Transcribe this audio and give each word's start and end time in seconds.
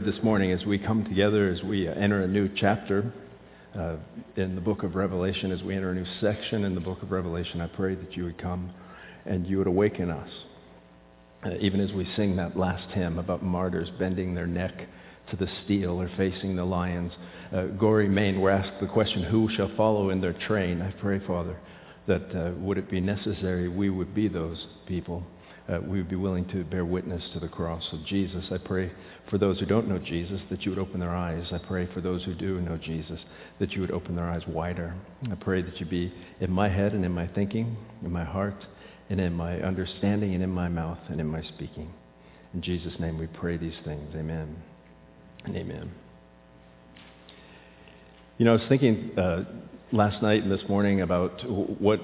this 0.00 0.22
morning 0.22 0.50
as 0.50 0.64
we 0.64 0.78
come 0.78 1.04
together, 1.04 1.48
as 1.48 1.62
we 1.62 1.86
enter 1.86 2.22
a 2.22 2.26
new 2.26 2.48
chapter 2.56 3.12
uh, 3.78 3.96
in 4.36 4.54
the 4.54 4.60
book 4.60 4.82
of 4.82 4.94
Revelation, 4.94 5.52
as 5.52 5.62
we 5.62 5.74
enter 5.74 5.90
a 5.90 5.94
new 5.94 6.06
section 6.20 6.64
in 6.64 6.74
the 6.74 6.80
book 6.80 7.02
of 7.02 7.12
Revelation, 7.12 7.60
I 7.60 7.68
pray 7.68 7.94
that 7.94 8.16
you 8.16 8.24
would 8.24 8.38
come 8.38 8.72
and 9.24 9.46
you 9.46 9.58
would 9.58 9.66
awaken 9.66 10.10
us. 10.10 10.28
Uh, 11.44 11.50
even 11.60 11.80
as 11.80 11.92
we 11.92 12.08
sing 12.16 12.34
that 12.36 12.56
last 12.56 12.90
hymn 12.92 13.18
about 13.18 13.44
martyrs 13.44 13.88
bending 13.98 14.34
their 14.34 14.46
neck 14.46 14.72
to 15.30 15.36
the 15.36 15.48
steel 15.64 16.00
or 16.00 16.10
facing 16.16 16.56
the 16.56 16.64
lions. 16.64 17.12
Uh, 17.54 17.66
Gory 17.66 18.08
Mane, 18.08 18.40
we're 18.40 18.50
asked 18.50 18.80
the 18.80 18.88
question, 18.88 19.22
who 19.22 19.48
shall 19.56 19.70
follow 19.76 20.10
in 20.10 20.20
their 20.20 20.34
train? 20.48 20.82
I 20.82 20.90
pray, 21.00 21.20
Father, 21.26 21.56
that 22.08 22.34
uh, 22.34 22.52
would 22.58 22.78
it 22.78 22.90
be 22.90 23.00
necessary, 23.00 23.68
we 23.68 23.90
would 23.90 24.14
be 24.14 24.28
those 24.28 24.66
people 24.86 25.24
uh, 25.68 25.78
we 25.80 25.98
would 25.98 26.10
be 26.10 26.16
willing 26.16 26.46
to 26.48 26.62
bear 26.64 26.84
witness 26.84 27.22
to 27.32 27.40
the 27.40 27.48
cross 27.48 27.84
of 27.92 28.04
Jesus. 28.04 28.44
I 28.50 28.58
pray 28.58 28.92
for 29.30 29.38
those 29.38 29.58
who 29.58 29.66
don't 29.66 29.88
know 29.88 29.98
Jesus 29.98 30.40
that 30.50 30.62
you 30.62 30.70
would 30.70 30.78
open 30.78 31.00
their 31.00 31.14
eyes. 31.14 31.46
I 31.52 31.58
pray 31.58 31.88
for 31.94 32.00
those 32.00 32.22
who 32.24 32.34
do 32.34 32.60
know 32.60 32.76
Jesus 32.76 33.18
that 33.60 33.72
you 33.72 33.80
would 33.80 33.90
open 33.90 34.14
their 34.14 34.28
eyes 34.28 34.42
wider. 34.46 34.94
I 35.30 35.34
pray 35.36 35.62
that 35.62 35.80
you 35.80 35.86
be 35.86 36.12
in 36.40 36.50
my 36.50 36.68
head 36.68 36.92
and 36.92 37.04
in 37.04 37.12
my 37.12 37.26
thinking, 37.28 37.76
in 38.02 38.12
my 38.12 38.24
heart, 38.24 38.66
and 39.08 39.20
in 39.20 39.32
my 39.32 39.60
understanding, 39.60 40.34
and 40.34 40.42
in 40.42 40.50
my 40.50 40.68
mouth, 40.68 40.98
and 41.08 41.20
in 41.20 41.26
my 41.26 41.42
speaking. 41.42 41.92
In 42.52 42.62
Jesus' 42.62 42.94
name 43.00 43.18
we 43.18 43.26
pray 43.26 43.56
these 43.56 43.76
things. 43.84 44.14
Amen 44.14 44.56
and 45.44 45.56
amen. 45.56 45.90
You 48.36 48.44
know, 48.44 48.52
I 48.52 48.56
was 48.56 48.68
thinking 48.68 49.18
uh, 49.18 49.44
last 49.92 50.22
night 50.22 50.42
and 50.42 50.50
this 50.50 50.68
morning 50.68 51.00
about 51.00 51.40
what 51.48 52.00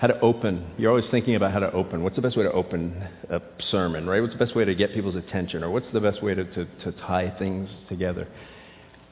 how 0.00 0.06
to 0.06 0.18
open. 0.20 0.66
You're 0.78 0.90
always 0.90 1.04
thinking 1.10 1.34
about 1.34 1.52
how 1.52 1.58
to 1.58 1.70
open. 1.72 2.02
What's 2.02 2.16
the 2.16 2.22
best 2.22 2.34
way 2.34 2.42
to 2.44 2.52
open 2.52 3.06
a 3.28 3.40
sermon, 3.70 4.06
right? 4.06 4.22
What's 4.22 4.32
the 4.32 4.42
best 4.42 4.56
way 4.56 4.64
to 4.64 4.74
get 4.74 4.94
people's 4.94 5.14
attention? 5.14 5.62
Or 5.62 5.70
what's 5.70 5.92
the 5.92 6.00
best 6.00 6.22
way 6.22 6.34
to, 6.34 6.42
to, 6.42 6.64
to 6.64 6.92
tie 7.02 7.34
things 7.38 7.68
together? 7.90 8.26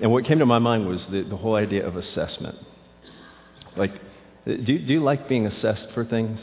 And 0.00 0.10
what 0.10 0.24
came 0.24 0.38
to 0.38 0.46
my 0.46 0.58
mind 0.58 0.86
was 0.86 0.98
the, 1.10 1.24
the 1.28 1.36
whole 1.36 1.56
idea 1.56 1.86
of 1.86 1.96
assessment. 1.96 2.56
Like, 3.76 3.92
do, 4.46 4.56
do 4.56 4.72
you 4.72 5.02
like 5.02 5.28
being 5.28 5.46
assessed 5.46 5.92
for 5.92 6.06
things? 6.06 6.38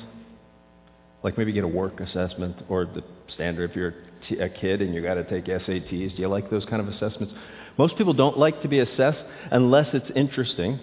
Like 1.24 1.40
maybe 1.40 1.52
get 1.52 1.64
a 1.64 1.68
work 1.68 2.00
assessment 2.00 2.58
or 2.70 2.86
the 2.86 3.04
standard 3.34 3.72
if 3.72 3.76
you're 3.76 3.96
a 4.40 4.50
kid 4.50 4.84
and 4.84 4.94
you 4.94 5.02
got 5.02 5.16
to 5.16 5.24
take 5.24 5.46
SATs. 5.46 5.90
Do 6.16 6.22
you 6.22 6.28
like 6.28 6.52
those 6.52 6.66
kind 6.66 6.84
of 6.84 6.88
assessments? 6.90 7.34
Most 7.80 7.98
people 7.98 8.14
don't 8.14 8.38
like 8.38 8.62
to 8.62 8.68
be 8.68 8.78
assessed 8.78 9.24
unless 9.50 9.88
it's 9.94 10.12
interesting 10.16 10.80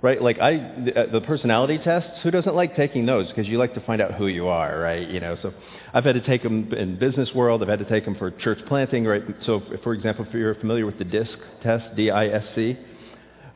right? 0.00 0.20
Like 0.20 0.38
I, 0.38 0.52
the, 0.84 1.00
uh, 1.00 1.12
the 1.12 1.20
personality 1.20 1.78
tests, 1.82 2.10
who 2.22 2.30
doesn't 2.30 2.54
like 2.54 2.76
taking 2.76 3.06
those? 3.06 3.28
Because 3.28 3.46
you 3.46 3.58
like 3.58 3.74
to 3.74 3.80
find 3.80 4.00
out 4.00 4.14
who 4.14 4.28
you 4.28 4.48
are, 4.48 4.78
right? 4.78 5.08
You 5.08 5.20
know, 5.20 5.36
so 5.42 5.52
I've 5.92 6.04
had 6.04 6.14
to 6.14 6.20
take 6.20 6.42
them 6.42 6.72
in 6.72 6.98
business 6.98 7.30
world. 7.34 7.62
I've 7.62 7.68
had 7.68 7.80
to 7.80 7.88
take 7.88 8.04
them 8.04 8.14
for 8.14 8.30
church 8.30 8.58
planting, 8.68 9.04
right? 9.04 9.22
So, 9.44 9.62
for 9.82 9.94
example, 9.94 10.24
if 10.26 10.34
you're 10.34 10.54
familiar 10.56 10.86
with 10.86 10.98
the 10.98 11.04
DISC 11.04 11.30
test, 11.62 11.96
D-I-S-C, 11.96 12.78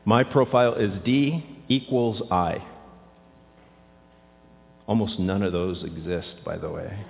my 0.05 0.23
profile 0.23 0.75
is 0.75 0.91
D 1.05 1.45
equals 1.69 2.21
I. 2.29 2.65
Almost 4.85 5.17
none 5.19 5.43
of 5.43 5.53
those 5.53 5.81
exist, 5.83 6.43
by 6.43 6.57
the 6.57 6.69
way. 6.69 7.05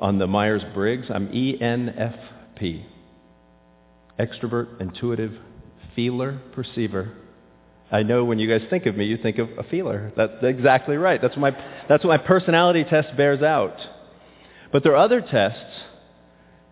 On 0.00 0.18
the 0.18 0.26
Myers-Briggs, 0.26 1.06
I'm 1.14 1.28
ENFP. 1.28 2.84
Extrovert, 4.18 4.80
intuitive, 4.80 5.32
feeler, 5.94 6.40
perceiver, 6.52 7.12
I 7.90 8.02
know 8.02 8.24
when 8.24 8.38
you 8.38 8.48
guys 8.48 8.66
think 8.68 8.86
of 8.86 8.96
me, 8.96 9.04
you 9.06 9.16
think 9.16 9.38
of 9.38 9.48
a 9.58 9.62
feeler. 9.64 10.12
That's 10.16 10.42
exactly 10.42 10.96
right. 10.96 11.22
That's 11.22 11.36
what 11.36 11.54
my, 11.54 11.64
that's 11.88 12.04
what 12.04 12.20
my 12.20 12.26
personality 12.26 12.84
test 12.84 13.16
bears 13.16 13.42
out. 13.42 13.76
But 14.72 14.82
there 14.82 14.92
are 14.92 15.04
other 15.04 15.20
tests 15.20 15.60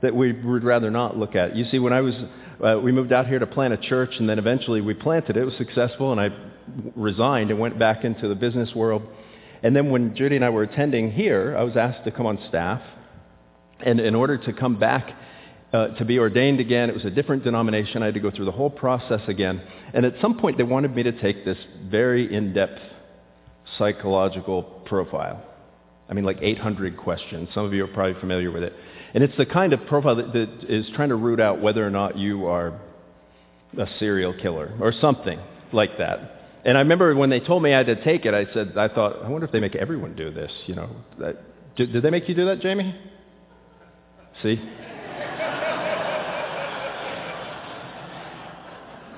that 0.03 0.15
we 0.15 0.33
would 0.33 0.65
rather 0.65 0.91
not 0.91 1.17
look 1.17 1.37
at. 1.37 1.57
You 1.57 1.65
see, 1.70 1.79
when 1.79 1.92
I 1.92 2.01
was, 2.01 2.15
uh, 2.62 2.81
we 2.83 2.91
moved 2.91 3.12
out 3.12 3.27
here 3.29 3.39
to 3.39 3.47
plant 3.47 3.73
a 3.73 3.77
church, 3.77 4.11
and 4.19 4.29
then 4.29 4.39
eventually 4.39 4.81
we 4.81 4.92
planted 4.95 5.37
it. 5.37 5.41
It 5.41 5.45
was 5.45 5.57
successful, 5.57 6.11
and 6.11 6.20
I 6.20 6.31
resigned 6.97 7.51
and 7.51 7.61
went 7.61 7.79
back 7.79 8.05
into 8.05 8.27
the 8.27 8.35
business 8.35 8.75
world. 8.75 9.03
And 9.63 9.75
then 9.75 9.91
when 9.91 10.17
Judy 10.17 10.36
and 10.36 10.45
I 10.45 10.51
were 10.51 10.64
attending 10.64 11.13
here, 11.13 11.57
I 11.57 11.63
was 11.63 11.77
asked 11.77 12.05
to 12.05 12.11
come 12.11 12.27
on 12.27 12.39
staff. 12.48 12.83
And 13.81 14.01
in 14.01 14.14
order 14.14 14.36
to 14.36 14.52
come 14.52 14.79
back 14.79 15.11
uh, 15.74 15.89
to 15.89 16.05
be 16.05 16.20
ordained 16.20 16.61
again. 16.61 16.89
It 16.89 16.95
was 16.95 17.05
a 17.05 17.11
different 17.11 17.42
denomination. 17.42 18.02
I 18.02 18.07
had 18.07 18.14
to 18.14 18.20
go 18.20 18.30
through 18.30 18.45
the 18.45 18.52
whole 18.52 18.70
process 18.70 19.20
again. 19.27 19.61
And 19.92 20.07
at 20.07 20.14
some 20.23 20.39
point, 20.39 20.57
they 20.57 20.62
wanted 20.62 20.95
me 20.95 21.02
to 21.02 21.12
take 21.20 21.45
this 21.45 21.58
very 21.90 22.33
in-depth 22.33 22.79
psychological 23.77 24.63
profile. 24.63 25.42
I 26.08 26.14
mean, 26.14 26.24
like 26.24 26.39
800 26.40 26.96
questions. 26.96 27.48
Some 27.55 27.64
of 27.64 27.74
you 27.74 27.84
are 27.84 27.89
probably 27.89 28.20
familiar 28.20 28.52
with 28.52 28.63
it. 28.63 28.73
And 29.14 29.24
it's 29.24 29.36
the 29.36 29.46
kind 29.46 29.73
of 29.73 29.84
profile 29.86 30.14
that, 30.17 30.33
that 30.33 30.64
is 30.68 30.86
trying 30.95 31.08
to 31.08 31.17
root 31.17 31.40
out 31.40 31.61
whether 31.61 31.84
or 31.84 31.90
not 31.90 32.17
you 32.17 32.46
are 32.46 32.80
a 33.77 33.86
serial 33.98 34.33
killer 34.33 34.73
or 34.80 34.92
something 35.01 35.40
like 35.73 35.98
that. 35.98 36.61
And 36.64 36.79
I 36.79 36.83
remember 36.83 37.14
when 37.17 37.30
they 37.30 37.40
told 37.40 37.64
me 37.64 37.74
I 37.74 37.79
had 37.79 37.86
to 37.86 38.05
take 38.05 38.27
it, 38.27 38.33
I 38.33 38.46
said, 38.55 38.79
I 38.79 38.89
thought, 38.89 39.24
I 39.24 39.29
wonder 39.29 39.45
if 39.45 39.52
they 39.52 39.61
make 39.61 39.74
everyone 39.74 40.14
do 40.14 40.30
this, 40.30 40.52
you 40.67 40.77
know. 40.77 40.90
Did, 41.77 41.92
did 41.92 42.02
they 42.02 42.11
make 42.11 42.29
you 42.29 42.34
do 42.36 42.46
that, 42.46 42.61
Jamie? 42.61 42.95
See? 44.42 44.57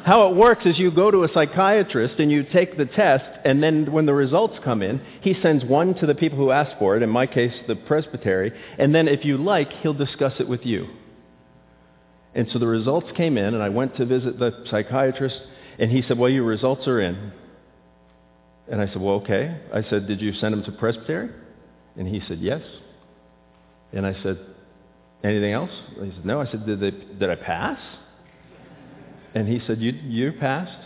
How 0.07 0.29
it 0.29 0.37
works 0.37 0.65
is 0.65 0.79
you 0.79 0.93
go 0.93 1.11
to 1.11 1.25
a 1.25 1.29
psychiatrist 1.35 2.21
and 2.21 2.31
you 2.31 2.45
take 2.45 2.77
the 2.77 2.85
test, 2.85 3.25
and 3.45 3.61
then 3.61 3.91
when 3.91 4.07
the 4.07 4.15
results 4.15 4.55
come 4.63 4.81
in, 4.81 5.05
he 5.21 5.35
sends 5.43 5.65
one 5.65 5.95
to 5.95 6.07
the 6.07 6.15
people 6.15 6.39
who 6.39 6.53
asked 6.53 6.77
for 6.79 6.97
it, 6.97 7.03
in 7.03 7.11
my 7.11 7.27
case, 7.27 7.53
the 7.67 7.75
presbytery, 7.75 8.53
and 8.79 8.95
then 8.95 9.09
if 9.09 9.25
you 9.25 9.37
like, 9.37 9.69
he'll 9.83 9.93
discuss 9.93 10.35
it 10.39 10.47
with 10.47 10.65
you. 10.65 10.87
And 12.37 12.47
so 12.53 12.61
the 12.61 12.69
results 12.69 13.09
came 13.17 13.37
in, 13.37 13.55
and 13.55 13.61
I 13.61 13.69
went 13.69 13.97
to 13.97 14.07
visit 14.07 14.39
the 14.39 14.53
psychiatrist, 14.71 15.41
and 15.81 15.91
he 15.91 16.03
said, 16.07 16.17
well, 16.17 16.31
your 16.31 16.45
results 16.45 16.87
are 16.87 17.01
in. 17.01 17.33
And 18.71 18.81
I 18.81 18.87
said, 18.87 19.03
well, 19.03 19.17
okay. 19.17 19.61
I 19.75 19.83
said, 19.91 20.07
did 20.07 20.21
you 20.21 20.35
send 20.35 20.53
them 20.53 20.63
to 20.67 20.73
presbytery? 20.73 21.31
And 21.97 22.07
he 22.07 22.23
said, 22.29 22.39
yes. 22.39 22.63
And 23.93 24.07
I 24.07 24.15
said, 24.23 24.39
anything 25.25 25.53
else? 25.53 25.71
He 26.01 26.13
said, 26.13 26.25
no. 26.25 26.41
I 26.41 26.49
said, 26.49 26.65
did, 26.65 26.79
they, 26.79 26.93
did 26.93 27.29
I 27.29 27.35
pass? 27.35 27.81
And 29.37 29.47
he 29.47 29.61
said, 29.67 29.83
you, 29.83 29.93
you 29.93 30.33
passed? 30.33 30.83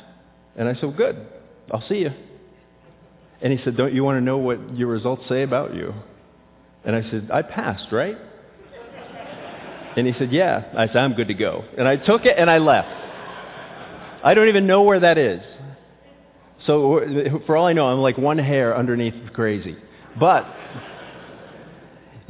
And 0.57 0.69
I 0.69 0.75
said, 0.75 0.97
good. 0.97 1.25
I'll 1.71 1.87
see 1.89 1.99
you. 1.99 2.11
And 3.41 3.57
he 3.57 3.65
said, 3.65 3.77
don't 3.77 3.95
you 3.95 4.03
want 4.03 4.17
to 4.17 4.21
know 4.21 4.39
what 4.39 4.77
your 4.77 4.89
results 4.89 5.23
say 5.29 5.45
about 5.45 5.73
you? 5.73 5.95
And 6.85 6.97
I 6.97 7.03
said, 7.09 7.31
I 7.33 7.43
passed, 7.43 7.93
right? 7.93 8.17
And 9.97 10.05
he 10.05 10.13
said, 10.19 10.33
yeah. 10.33 10.65
I 10.77 10.89
said, 10.89 10.97
I'm 10.97 11.13
good 11.13 11.29
to 11.29 11.35
go. 11.35 11.65
And 11.79 11.87
I 11.87 11.95
took 11.95 12.25
it 12.25 12.37
and 12.37 12.51
I 12.51 12.59
left. 12.59 12.89
I 14.25 14.35
don't 14.35 14.49
even 14.49 14.67
know 14.67 14.83
where 14.83 14.99
that 14.99 15.17
is. 15.17 15.43
So 16.67 17.41
for 17.47 17.57
all 17.57 17.69
I 17.69 17.73
know, 17.73 17.87
I'm 17.87 18.01
like 18.01 18.19
one 18.19 18.39
hair 18.39 18.77
underneath 18.77 19.33
crazy. 19.33 19.77
But 20.19 20.45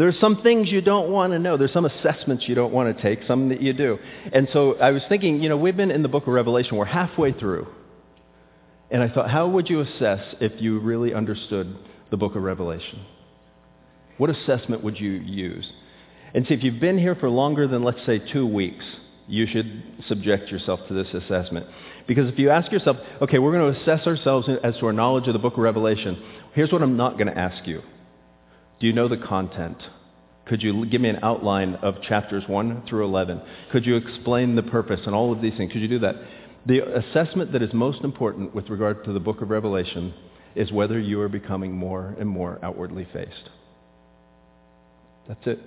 there's 0.00 0.18
some 0.18 0.42
things 0.42 0.70
you 0.70 0.80
don't 0.80 1.10
want 1.10 1.34
to 1.34 1.38
know. 1.38 1.58
There's 1.58 1.74
some 1.74 1.84
assessments 1.84 2.44
you 2.48 2.54
don't 2.54 2.72
want 2.72 2.96
to 2.96 3.02
take, 3.02 3.18
some 3.26 3.50
that 3.50 3.60
you 3.60 3.74
do. 3.74 3.98
And 4.32 4.48
so 4.50 4.76
I 4.78 4.92
was 4.92 5.02
thinking, 5.10 5.42
you 5.42 5.50
know, 5.50 5.58
we've 5.58 5.76
been 5.76 5.90
in 5.90 6.02
the 6.02 6.08
book 6.08 6.26
of 6.26 6.32
Revelation. 6.32 6.76
We're 6.78 6.86
halfway 6.86 7.32
through. 7.32 7.68
And 8.90 9.02
I 9.02 9.10
thought, 9.10 9.28
how 9.28 9.46
would 9.48 9.68
you 9.68 9.80
assess 9.80 10.20
if 10.40 10.60
you 10.62 10.80
really 10.80 11.12
understood 11.12 11.76
the 12.10 12.16
book 12.16 12.34
of 12.34 12.42
Revelation? 12.42 13.04
What 14.16 14.30
assessment 14.30 14.82
would 14.82 14.98
you 14.98 15.10
use? 15.10 15.70
And 16.32 16.46
see, 16.46 16.54
if 16.54 16.64
you've 16.64 16.80
been 16.80 16.96
here 16.96 17.14
for 17.14 17.28
longer 17.28 17.68
than, 17.68 17.84
let's 17.84 18.04
say, 18.06 18.20
two 18.32 18.46
weeks, 18.46 18.84
you 19.28 19.46
should 19.46 19.82
subject 20.08 20.48
yourself 20.50 20.80
to 20.88 20.94
this 20.94 21.12
assessment. 21.12 21.66
Because 22.08 22.26
if 22.32 22.38
you 22.38 22.48
ask 22.48 22.72
yourself, 22.72 22.96
okay, 23.20 23.38
we're 23.38 23.52
going 23.52 23.74
to 23.74 23.80
assess 23.80 24.06
ourselves 24.06 24.48
as 24.64 24.78
to 24.78 24.86
our 24.86 24.94
knowledge 24.94 25.26
of 25.26 25.34
the 25.34 25.38
book 25.38 25.54
of 25.54 25.58
Revelation, 25.58 26.22
here's 26.54 26.72
what 26.72 26.80
I'm 26.80 26.96
not 26.96 27.18
going 27.18 27.26
to 27.26 27.38
ask 27.38 27.66
you. 27.68 27.82
Do 28.80 28.86
you 28.86 28.92
know 28.92 29.08
the 29.08 29.18
content? 29.18 29.76
Could 30.46 30.62
you 30.62 30.84
give 30.86 31.00
me 31.00 31.10
an 31.10 31.20
outline 31.22 31.74
of 31.76 32.02
chapters 32.02 32.44
1 32.46 32.84
through 32.88 33.04
11? 33.04 33.40
Could 33.70 33.86
you 33.86 33.96
explain 33.96 34.56
the 34.56 34.62
purpose 34.62 35.00
and 35.06 35.14
all 35.14 35.32
of 35.32 35.40
these 35.40 35.56
things? 35.56 35.72
Could 35.72 35.82
you 35.82 35.88
do 35.88 36.00
that? 36.00 36.16
The 36.66 36.80
assessment 36.98 37.52
that 37.52 37.62
is 37.62 37.72
most 37.72 38.02
important 38.02 38.54
with 38.54 38.68
regard 38.68 39.04
to 39.04 39.12
the 39.12 39.20
book 39.20 39.42
of 39.42 39.50
Revelation 39.50 40.12
is 40.54 40.72
whether 40.72 40.98
you 40.98 41.20
are 41.20 41.28
becoming 41.28 41.72
more 41.72 42.16
and 42.18 42.28
more 42.28 42.58
outwardly 42.62 43.06
faced. 43.12 43.50
That's 45.28 45.46
it. 45.46 45.60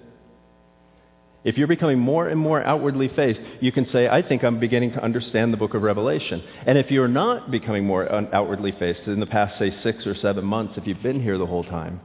If 1.44 1.58
you're 1.58 1.68
becoming 1.68 2.00
more 2.00 2.28
and 2.30 2.40
more 2.40 2.64
outwardly 2.64 3.10
faced, 3.16 3.40
you 3.60 3.72
can 3.72 3.88
say, 3.92 4.08
I 4.08 4.22
think 4.22 4.44
I'm 4.44 4.60
beginning 4.60 4.92
to 4.94 5.04
understand 5.04 5.52
the 5.52 5.58
book 5.58 5.74
of 5.74 5.82
Revelation. 5.82 6.42
And 6.66 6.78
if 6.78 6.90
you're 6.90 7.10
not 7.10 7.52
becoming 7.52 7.86
more 7.86 8.10
uh, 8.10 8.24
outwardly 8.32 8.74
faced 8.80 9.08
in 9.08 9.20
the 9.20 9.26
past, 9.26 9.60
say, 9.60 9.74
six 9.84 10.08
or 10.08 10.16
seven 10.16 10.46
months, 10.46 10.74
if 10.78 10.88
you've 10.88 11.04
been 11.04 11.22
here 11.22 11.38
the 11.38 11.46
whole 11.46 11.64
time, 11.64 12.00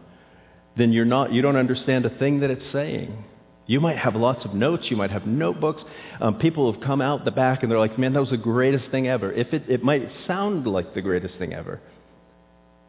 then 0.76 0.92
you're 0.92 1.04
not, 1.04 1.32
you 1.32 1.42
don't 1.42 1.56
understand 1.56 2.06
a 2.06 2.10
thing 2.18 2.40
that 2.40 2.50
it's 2.50 2.72
saying. 2.72 3.24
You 3.66 3.80
might 3.80 3.98
have 3.98 4.14
lots 4.14 4.44
of 4.46 4.54
notes. 4.54 4.84
You 4.88 4.96
might 4.96 5.10
have 5.10 5.26
notebooks. 5.26 5.82
Um, 6.20 6.38
people 6.38 6.72
have 6.72 6.80
come 6.82 7.02
out 7.02 7.24
the 7.24 7.30
back 7.30 7.62
and 7.62 7.70
they're 7.70 7.78
like, 7.78 7.98
man, 7.98 8.14
that 8.14 8.20
was 8.20 8.30
the 8.30 8.38
greatest 8.38 8.90
thing 8.90 9.08
ever. 9.08 9.30
If 9.30 9.52
it, 9.52 9.68
it 9.68 9.82
might 9.82 10.08
sound 10.26 10.66
like 10.66 10.94
the 10.94 11.02
greatest 11.02 11.34
thing 11.38 11.52
ever. 11.52 11.80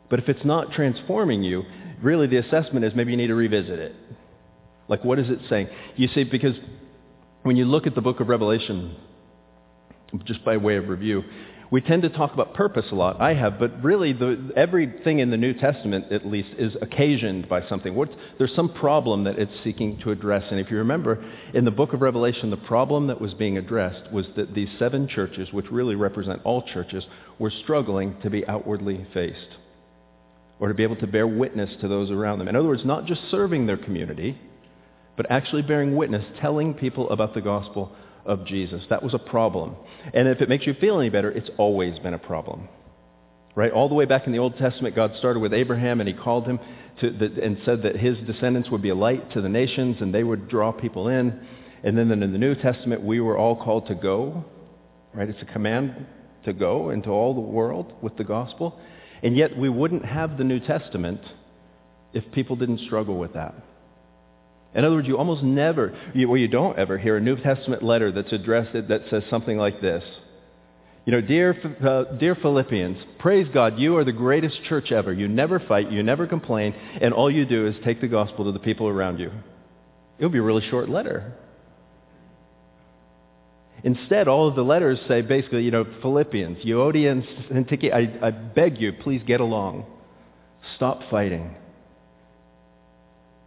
But 0.10 0.20
if 0.20 0.30
it's 0.30 0.46
not 0.46 0.72
transforming 0.72 1.44
you, 1.44 1.64
really 2.02 2.28
the 2.28 2.38
assessment 2.38 2.86
is 2.86 2.94
maybe 2.96 3.12
you 3.12 3.18
need 3.18 3.28
to 3.28 3.36
revisit 3.36 3.78
it. 3.78 3.96
Like, 4.88 5.04
what 5.04 5.20
is 5.20 5.30
it 5.30 5.40
saying? 5.50 5.68
You 5.98 6.08
see, 6.16 6.24
because 6.24 6.56
when 7.44 7.58
you 7.58 7.66
look 7.66 7.86
at 7.86 7.94
the 7.94 8.02
book 8.02 8.22
of 8.22 8.28
Revelation, 8.28 8.96
just 10.26 10.44
by 10.44 10.58
way 10.58 10.78
of 10.78 10.88
review, 10.88 11.24
we 11.71 11.81
tend 11.81 12.01
to 12.01 12.10
talk 12.10 12.33
about 12.33 12.56
purpose 12.56 12.86
a 12.92 12.95
lot. 12.95 13.21
I 13.21 13.36
have, 13.36 13.60
but 13.60 13.83
really 13.83 14.12
the, 14.12 14.51
everything 14.56 15.19
in 15.19 15.30
the 15.30 15.38
New 15.38 15.54
Testament, 15.54 16.12
at 16.12 16.25
least, 16.25 16.50
is 16.57 16.75
occasioned 16.81 17.48
by 17.48 17.68
something. 17.68 17.94
What, 17.94 18.10
there's 18.39 18.56
some 18.56 18.74
problem 18.74 19.25
that 19.25 19.38
it's 19.38 19.51
seeking 19.63 20.00
to 20.00 20.10
address. 20.10 20.44
And 20.50 20.60
if 20.60 20.71
you 20.71 20.77
remember, 20.77 21.24
in 21.54 21.66
the 21.66 21.71
book 21.71 21.94
of 21.94 22.01
Revelation, 22.01 22.50
the 22.50 22.57
problem 22.57 23.07
that 23.07 23.21
was 23.21 23.36
being 23.36 23.60
addressed 23.60 24.12
was 24.12 24.25
that 24.36 24.56
these 24.56 24.69
seven 24.80 25.07
churches, 25.07 25.54
which 25.54 25.69
really 25.69 25.95
represent 25.95 26.42
all 26.44 26.63
churches, 26.74 27.06
were 27.38 27.51
struggling 27.51 28.19
to 28.21 28.31
be 28.31 28.45
outwardly 28.48 29.06
faced 29.13 29.57
or 30.60 30.69
to 30.69 30.74
be 30.74 30.83
able 30.83 30.98
to 30.98 31.07
bear 31.07 31.27
witness 31.27 31.69
to 31.81 31.88
those 31.88 32.10
around 32.10 32.39
them. 32.39 32.48
In 32.48 32.56
other 32.56 32.68
words, 32.68 32.83
not 32.83 33.06
just 33.06 33.21
serving 33.30 33.68
their 33.68 33.77
community, 33.77 34.38
but 35.16 35.30
actually 35.30 35.62
bearing 35.62 35.95
witness, 35.95 36.25
telling 36.42 36.74
people 36.74 37.10
about 37.12 37.33
the 37.33 37.42
gospel 37.42 37.95
of 38.30 38.46
Jesus. 38.46 38.84
That 38.90 39.02
was 39.02 39.14
a 39.14 39.20
problem. 39.20 39.76
And 40.14 40.28
if 40.28 40.40
it 40.40 40.48
makes 40.48 40.68
you 40.68 40.76
feel 40.76 41.00
any 41.00 41.10
better, 41.10 41.31
it's 41.31 41.50
always 41.58 41.98
been 42.00 42.14
a 42.14 42.20
problem. 42.20 42.70
Right? 43.56 43.72
All 43.72 43.90
the 43.90 43.96
way 43.96 44.06
back 44.06 44.28
in 44.28 44.31
the 44.31 44.40
Old 44.40 44.56
Testament, 44.58 44.96
God 44.96 45.14
started 45.18 45.40
with 45.40 45.52
Abraham 45.52 46.00
and 46.00 46.08
he 46.08 46.14
called 46.14 46.46
him 46.46 46.60
to 47.02 47.10
the, 47.10 47.44
and 47.44 47.58
said 47.66 47.84
that 47.84 47.96
his 47.96 48.18
descendants 48.20 48.70
would 48.70 48.84
be 48.84 48.90
a 48.90 48.96
light 48.96 49.31
to 49.31 49.42
the 49.42 49.50
nations 49.50 49.98
and 50.00 50.14
they 50.14 50.24
would 50.24 50.48
draw 50.48 50.72
people 50.72 51.08
in. 51.08 51.46
And 51.84 51.98
then 51.98 52.12
in 52.12 52.20
the 52.20 52.38
New 52.38 52.56
Testament, 52.56 53.04
we 53.04 53.20
were 53.20 53.38
all 53.38 53.56
called 53.56 53.88
to 53.88 53.96
go. 53.96 54.46
Right? 55.14 55.28
It's 55.28 55.42
a 55.42 55.52
command 55.52 56.06
to 56.46 56.54
go 56.54 56.92
into 56.92 57.10
all 57.10 57.34
the 57.34 57.42
world 57.42 57.94
with 58.02 58.16
the 58.16 58.24
gospel. 58.24 58.80
And 59.24 59.36
yet 59.36 59.58
we 59.58 59.70
wouldn't 59.70 60.06
have 60.06 60.38
the 60.38 60.44
New 60.44 60.60
Testament 60.60 61.22
if 62.14 62.31
people 62.31 62.56
didn't 62.56 62.81
struggle 62.81 63.18
with 63.18 63.34
that. 63.34 63.56
In 64.75 64.86
other 64.86 64.95
words, 64.95 65.07
you 65.07 65.18
almost 65.18 65.44
never, 65.44 65.98
you, 66.13 66.30
well, 66.30 66.38
you 66.38 66.48
don't 66.48 66.77
ever 66.77 66.98
hear 66.98 67.18
a 67.18 67.21
New 67.21 67.38
Testament 67.38 67.81
letter 67.83 68.12
that's 68.12 68.31
addressed 68.31 68.74
that 68.74 69.01
says 69.10 69.24
something 69.30 69.57
like 69.57 69.81
this. 69.81 70.04
You 71.06 71.13
know, 71.13 71.21
dear, 71.21 71.57
uh, 71.83 72.18
dear 72.18 72.36
Philippians, 72.36 72.98
praise 73.18 73.48
God, 73.51 73.80
you 73.80 73.98
are 73.98 74.04
the 74.04 74.12
greatest 74.12 74.63
church 74.66 74.92
ever. 74.92 75.12
You 75.12 75.27
never 75.27 75.60
fight, 75.60 75.92
you 75.92 76.04
never 76.04 76.27
complain, 76.27 76.75
and 77.01 77.16
all 77.16 77.31
you 77.31 77.45
do 77.45 77.66
is 77.66 77.75
take 77.83 78.00
the 78.00 78.07
gospel 78.07 78.45
to 78.45 78.51
the 78.51 78.60
people 78.60 78.88
around 78.88 79.19
you. 79.19 79.31
It 80.19 80.25
would 80.25 80.33
be 80.33 80.38
a 80.38 80.44
really 80.44 80.68
short 80.69 80.88
letter. 80.88 81.33
Instead, 83.83 84.27
all 84.27 84.48
of 84.48 84.56
the 84.56 84.62
letters 84.62 85.00
say 85.07 85.21
basically, 85.21 85.63
you 85.63 85.71
know, 85.71 85.86
Philippians, 86.01 86.63
Euodians, 86.66 87.25
I, 87.92 88.27
I 88.27 88.31
beg 88.31 88.80
you, 88.80 88.94
please 88.94 89.21
get 89.25 89.39
along. 89.39 89.86
Stop 90.75 91.01
fighting. 91.10 91.56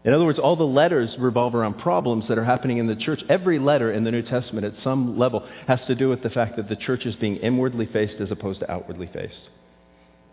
In 0.04 0.12
other 0.12 0.25
words, 0.25 0.38
all 0.40 0.56
the 0.56 0.64
letters 0.64 1.10
revolve 1.19 1.54
around 1.54 1.78
problems 1.78 2.25
that 2.28 2.37
are 2.37 2.44
happening 2.44 2.78
in 2.78 2.88
the 2.88 2.96
church. 2.96 3.22
Every 3.28 3.60
letter 3.60 3.93
in 3.93 4.02
the 4.02 4.10
New 4.10 4.22
Testament 4.22 4.66
at 4.66 4.75
some 4.82 5.16
level 5.16 5.46
has 5.69 5.78
to 5.87 5.94
do 5.94 6.08
with 6.08 6.22
the 6.22 6.31
fact 6.31 6.56
that 6.56 6.69
the 6.69 6.76
church 6.76 7.06
is 7.06 7.14
being 7.16 7.37
inwardly 7.37 7.87
faced 7.87 8.20
as 8.20 8.31
opposed 8.31 8.60
to 8.60 8.70
outwardly 8.70 9.08
faced. 9.12 9.38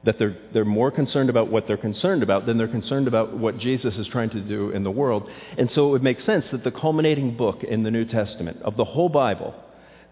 That 0.06 0.18
they're, 0.18 0.38
they're 0.54 0.66
more 0.66 0.90
concerned 0.90 1.30
about 1.30 1.52
what 1.52 1.68
they're 1.68 1.78
concerned 1.78 2.24
about 2.24 2.48
than 2.48 2.58
they're 2.58 2.68
concerned 2.68 3.08
about 3.08 3.38
what 3.38 3.60
Jesus 3.60 3.94
is 3.96 4.08
trying 4.08 4.32
to 4.32 4.42
do 4.42 4.72
in 4.72 4.84
the 4.84 4.92
world. 4.92 5.30
And 5.58 5.70
so 5.76 5.88
it 5.88 5.92
would 5.92 6.04
make 6.04 6.22
sense 6.22 6.46
that 6.52 6.64
the 6.64 6.72
culminating 6.72 7.38
book 7.38 7.64
in 7.64 7.84
the 7.84 7.92
New 7.92 8.06
Testament 8.06 8.62
of 8.64 8.76
the 8.76 8.86
whole 8.86 9.10
Bible 9.10 9.54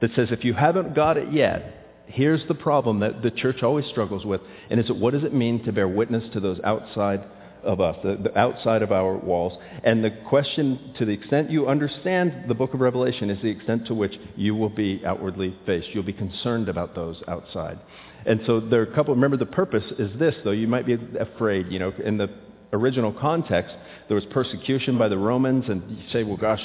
that 0.02 0.12
says 0.16 0.28
if 0.30 0.44
you 0.44 0.54
haven't 0.54 0.94
got 0.94 1.18
it 1.18 1.34
yet, 1.34 2.04
here's 2.06 2.46
the 2.48 2.54
problem 2.54 3.00
that 3.00 3.24
the 3.24 3.32
church 3.32 3.64
always 3.64 3.86
struggles 3.88 4.24
with, 4.24 4.42
and 4.70 4.80
it's 4.80 4.92
what 4.92 5.14
does 5.14 5.24
it 5.24 5.34
mean 5.34 5.64
to 5.64 5.72
bear 5.72 5.88
witness 5.88 6.24
to 6.34 6.40
those 6.40 6.60
outside 6.64 7.24
of 7.64 7.82
us, 7.82 7.98
the, 8.04 8.16
the, 8.16 8.38
outside 8.38 8.82
of 8.82 8.92
our 8.92 9.18
walls. 9.18 9.58
And 9.84 10.04
the 10.04 10.12
question, 10.28 10.94
to 10.98 11.06
the 11.06 11.12
extent 11.12 11.50
you 11.50 11.68
understand 11.68 12.46
the 12.48 12.54
book 12.54 12.74
of 12.74 12.80
Revelation, 12.80 13.30
is 13.30 13.42
the 13.42 13.50
extent 13.50 13.88
to 13.88 13.94
which 13.94 14.14
you 14.36 14.56
will 14.56 14.70
be 14.70 15.02
outwardly 15.06 15.56
faced. 15.66 15.90
You'll 15.94 16.04
be 16.04 16.14
concerned 16.14 16.70
about 16.70 16.96
those 16.96 17.22
outside. 17.28 17.80
And 18.26 18.42
so 18.46 18.60
there 18.60 18.82
are 18.82 18.92
a 18.92 18.96
couple, 18.96 19.14
remember 19.16 19.38
the 19.38 19.46
purpose 19.46 19.84
is 20.00 20.18
this, 20.20 20.36
though. 20.44 20.52
You 20.52 20.68
might 20.68 20.86
be 20.86 20.98
afraid, 21.20 21.68
you 21.72 21.80
know, 21.80 21.94
in 22.04 22.18
the 22.18 22.30
original 22.74 23.14
context, 23.14 23.74
there 24.08 24.16
was 24.16 24.26
persecution 24.32 24.98
by 24.98 25.08
the 25.08 25.18
Romans, 25.18 25.66
and 25.68 25.98
you 25.98 26.04
say, 26.12 26.24
well, 26.24 26.38
gosh, 26.38 26.64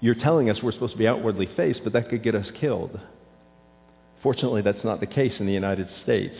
you're 0.00 0.14
telling 0.14 0.50
us 0.50 0.58
we're 0.62 0.72
supposed 0.72 0.92
to 0.92 0.98
be 0.98 1.06
outwardly 1.06 1.48
faced, 1.56 1.80
but 1.84 1.92
that 1.92 2.08
could 2.08 2.22
get 2.22 2.34
us 2.34 2.46
killed. 2.60 2.98
Fortunately, 4.22 4.62
that's 4.62 4.84
not 4.84 5.00
the 5.00 5.06
case 5.06 5.32
in 5.38 5.46
the 5.46 5.52
United 5.52 5.88
States. 6.02 6.34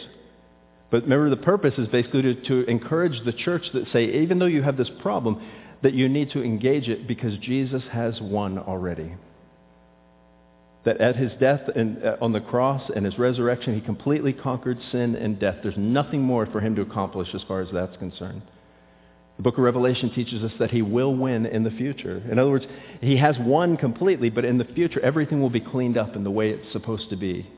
But 0.92 1.04
remember, 1.04 1.30
the 1.30 1.38
purpose 1.38 1.72
is 1.78 1.88
basically 1.88 2.20
to, 2.22 2.34
to 2.34 2.70
encourage 2.70 3.24
the 3.24 3.32
church 3.32 3.62
that 3.72 3.90
say, 3.94 4.22
even 4.22 4.38
though 4.38 4.46
you 4.46 4.62
have 4.62 4.76
this 4.76 4.90
problem, 5.00 5.42
that 5.82 5.94
you 5.94 6.06
need 6.06 6.30
to 6.32 6.42
engage 6.42 6.86
it 6.86 7.08
because 7.08 7.36
Jesus 7.38 7.82
has 7.90 8.20
won 8.20 8.58
already. 8.58 9.14
That 10.84 11.00
at 11.00 11.16
his 11.16 11.32
death 11.40 11.62
and, 11.74 12.04
uh, 12.04 12.16
on 12.20 12.32
the 12.32 12.40
cross 12.40 12.90
and 12.94 13.06
his 13.06 13.18
resurrection, 13.18 13.74
he 13.74 13.80
completely 13.80 14.34
conquered 14.34 14.78
sin 14.92 15.16
and 15.16 15.40
death. 15.40 15.56
There's 15.62 15.78
nothing 15.78 16.20
more 16.20 16.44
for 16.44 16.60
him 16.60 16.76
to 16.76 16.82
accomplish 16.82 17.28
as 17.34 17.40
far 17.48 17.62
as 17.62 17.68
that's 17.72 17.96
concerned. 17.96 18.42
The 19.38 19.42
book 19.42 19.56
of 19.56 19.64
Revelation 19.64 20.12
teaches 20.14 20.42
us 20.42 20.52
that 20.58 20.72
he 20.72 20.82
will 20.82 21.16
win 21.16 21.46
in 21.46 21.64
the 21.64 21.70
future. 21.70 22.22
In 22.30 22.38
other 22.38 22.50
words, 22.50 22.66
he 23.00 23.16
has 23.16 23.34
won 23.40 23.78
completely, 23.78 24.28
but 24.28 24.44
in 24.44 24.58
the 24.58 24.66
future, 24.66 25.00
everything 25.00 25.40
will 25.40 25.48
be 25.48 25.60
cleaned 25.60 25.96
up 25.96 26.16
in 26.16 26.22
the 26.22 26.30
way 26.30 26.50
it's 26.50 26.70
supposed 26.70 27.08
to 27.08 27.16
be. 27.16 27.48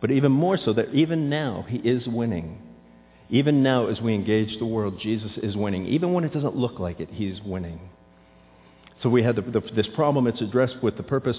But 0.00 0.12
even 0.12 0.30
more 0.30 0.56
so, 0.56 0.72
that 0.74 0.94
even 0.94 1.28
now, 1.28 1.66
he 1.68 1.78
is 1.78 2.06
winning. 2.06 2.60
Even 3.30 3.62
now, 3.62 3.86
as 3.86 4.00
we 4.00 4.14
engage 4.14 4.58
the 4.58 4.66
world, 4.66 4.98
Jesus 5.00 5.30
is 5.42 5.56
winning. 5.56 5.86
Even 5.86 6.12
when 6.12 6.24
it 6.24 6.32
doesn't 6.32 6.56
look 6.56 6.78
like 6.78 7.00
it, 7.00 7.08
he's 7.10 7.40
winning. 7.40 7.80
So 9.02 9.08
we 9.08 9.22
had 9.22 9.36
the, 9.36 9.42
the, 9.42 9.60
this 9.74 9.86
problem. 9.94 10.26
It's 10.26 10.40
addressed 10.40 10.82
with 10.82 10.96
the 10.96 11.02
purpose. 11.02 11.38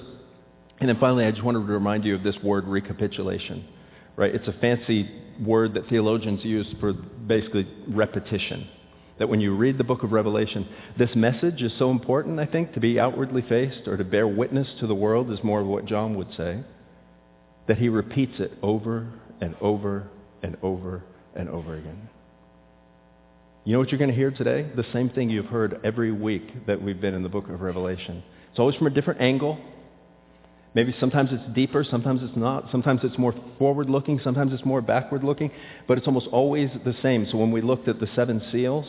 And 0.80 0.90
then 0.90 0.98
finally, 1.00 1.26
I 1.26 1.32
just 1.32 1.44
wanted 1.44 1.66
to 1.66 1.74
remind 1.74 2.04
you 2.04 2.16
of 2.16 2.24
this 2.24 2.36
word 2.44 2.66
recapitulation. 2.66 3.68
Right? 4.16 4.34
It's 4.34 4.48
a 4.48 4.54
fancy 4.60 5.10
word 5.40 5.76
that 5.76 5.88
theologians 5.88 6.44
use 6.44 6.68
for 6.80 6.94
basically 6.94 7.68
repetition. 7.88 8.68
That 9.20 9.30
when 9.30 9.40
you 9.40 9.56
read 9.56 9.78
the 9.78 9.84
book 9.84 10.04
of 10.04 10.12
Revelation, 10.12 10.68
this 10.98 11.10
message 11.16 11.62
is 11.62 11.72
so 11.78 11.92
important, 11.92 12.40
I 12.40 12.46
think, 12.46 12.74
to 12.74 12.80
be 12.80 13.00
outwardly 13.00 13.44
faced 13.48 13.88
or 13.88 13.96
to 13.96 14.04
bear 14.04 14.28
witness 14.28 14.68
to 14.80 14.88
the 14.88 14.96
world 14.96 15.32
is 15.32 15.40
more 15.44 15.62
of 15.62 15.68
what 15.68 15.86
John 15.86 16.18
would 16.18 16.36
say, 16.36 16.64
that 17.68 17.78
he 17.78 17.90
repeats 17.90 18.40
it 18.40 18.54
over 18.62 19.08
and 19.40 19.56
over 19.62 20.10
and 20.44 20.58
over 20.62 21.04
and 21.36 21.50
over 21.50 21.76
again. 21.76 22.10
You 23.64 23.74
know 23.74 23.80
what 23.80 23.90
you're 23.90 24.00
going 24.00 24.12
to 24.12 24.16
hear 24.16 24.32
today? 24.32 24.70
The 24.76 24.86
same 24.94 25.10
thing 25.10 25.30
you've 25.30 25.48
heard 25.48 25.80
every 25.84 26.12
week 26.12 26.68
that 26.68 26.82
we've 26.82 27.02
been 27.02 27.16
in 27.16 27.24
the 27.24 27.30
book 27.30 27.50
of 27.50 27.62
Revelation. 27.62 28.24
It's 28.52 28.60
always 28.60 28.76
from 28.76 28.88
a 28.88 28.92
different 28.92 29.22
angle. 29.22 29.58
Maybe 30.76 30.94
sometimes 31.00 31.30
it's 31.32 31.56
deeper, 31.56 31.84
sometimes 31.84 32.22
it's 32.22 32.38
not. 32.38 32.70
Sometimes 32.70 33.02
it's 33.04 33.18
more 33.18 33.34
forward-looking, 33.58 34.20
sometimes 34.24 34.54
it's 34.54 34.66
more 34.66 34.82
backward-looking. 34.82 35.52
But 35.88 35.98
it's 35.98 36.06
almost 36.06 36.28
always 36.28 36.70
the 36.84 36.94
same. 37.02 37.28
So 37.32 37.38
when 37.38 37.52
we 37.52 37.62
looked 37.62 37.88
at 37.88 38.00
the 38.00 38.08
seven 38.16 38.42
seals, 38.52 38.86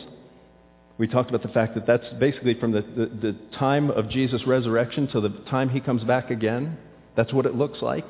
we 0.99 1.07
talked 1.07 1.29
about 1.29 1.41
the 1.41 1.49
fact 1.49 1.73
that 1.75 1.87
that's 1.87 2.05
basically 2.19 2.59
from 2.59 2.71
the, 2.71 2.81
the, 2.81 3.31
the 3.31 3.35
time 3.57 3.89
of 3.89 4.09
Jesus' 4.09 4.45
resurrection 4.45 5.07
to 5.07 5.21
the 5.21 5.29
time 5.49 5.69
he 5.69 5.79
comes 5.79 6.03
back 6.03 6.29
again. 6.29 6.77
That's 7.15 7.33
what 7.33 7.45
it 7.45 7.55
looks 7.55 7.81
like. 7.81 8.05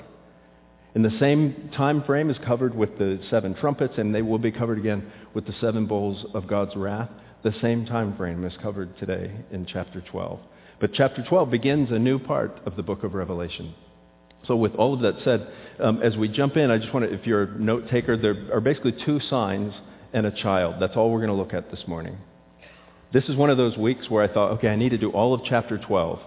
And 0.96 1.06
the 1.06 1.17
same 1.20 1.70
time 1.75 2.03
frame 2.03 2.29
is 2.29 2.38
covered 2.46 2.74
with 2.74 2.98
the 2.98 3.20
seven 3.29 3.53
trumpets, 3.53 3.96
and 3.98 4.13
they 4.15 4.22
will 4.22 4.39
be 4.39 4.51
covered 4.51 4.79
again 4.79 5.12
with 5.34 5.46
the 5.46 5.53
seven 5.62 5.86
bowls 5.86 6.25
of 6.34 6.48
God's 6.48 6.75
wrath. 6.75 7.10
The 7.44 7.53
same 7.62 7.86
time 7.86 8.15
frame 8.17 8.44
is 8.46 8.53
covered 8.62 8.98
today 8.98 9.32
in 9.51 9.65
chapter 9.65 10.01
12. 10.01 10.39
But 10.79 10.94
chapter 10.94 11.24
12 11.27 11.51
begins 11.51 11.91
a 11.91 12.00
new 12.00 12.20
part 12.20 12.60
of 12.65 12.75
the 12.75 12.84
book 12.84 13.03
of 13.03 13.13
Revelation. 13.13 13.74
So 14.48 14.56
with 14.56 14.75
all 14.75 14.94
of 14.94 15.01
that 15.01 15.15
said, 15.24 15.48
um, 15.79 16.01
as 16.01 16.15
we 16.15 16.29
jump 16.29 16.56
in, 16.58 16.72
I 16.72 16.77
just 16.77 16.94
want 16.94 17.10
to, 17.10 17.13
if 17.13 17.27
you're 17.27 17.44
a 17.44 17.60
note 17.60 17.89
taker, 17.89 18.15
there 18.17 18.36
are 18.53 18.62
basically 18.62 18.96
two 19.06 19.20
signs 19.29 19.74
and 20.13 20.25
a 20.25 20.32
child. 20.32 20.75
That's 20.79 20.96
all 20.96 21.12
we're 21.12 21.20
going 21.20 21.29
to 21.29 21.36
look 21.36 21.53
at 21.53 21.70
this 21.70 21.84
morning. 21.88 22.17
This 23.13 23.25
is 23.25 23.36
one 23.36 23.50
of 23.50 23.58
those 23.58 23.77
weeks 23.77 24.10
where 24.10 24.24
I 24.24 24.34
thought, 24.34 24.51
okay, 24.53 24.67
I 24.67 24.75
need 24.75 24.89
to 24.89 24.98
do 24.98 25.12
all 25.12 25.34
of 25.34 25.41
chapter 25.48 25.77
12. 25.77 26.20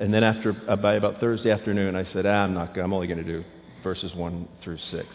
And 0.00 0.12
then 0.12 0.24
after, 0.24 0.56
uh, 0.68 0.76
by 0.76 0.94
about 0.94 1.20
Thursday 1.20 1.50
afternoon, 1.50 1.94
I 1.96 2.10
said, 2.12 2.26
ah, 2.26 2.44
I'm 2.44 2.54
not, 2.54 2.76
I'm 2.78 2.92
only 2.92 3.06
going 3.06 3.24
to 3.24 3.24
do 3.24 3.44
verses 3.82 4.12
1 4.14 4.48
through 4.62 4.78
6. 4.90 5.06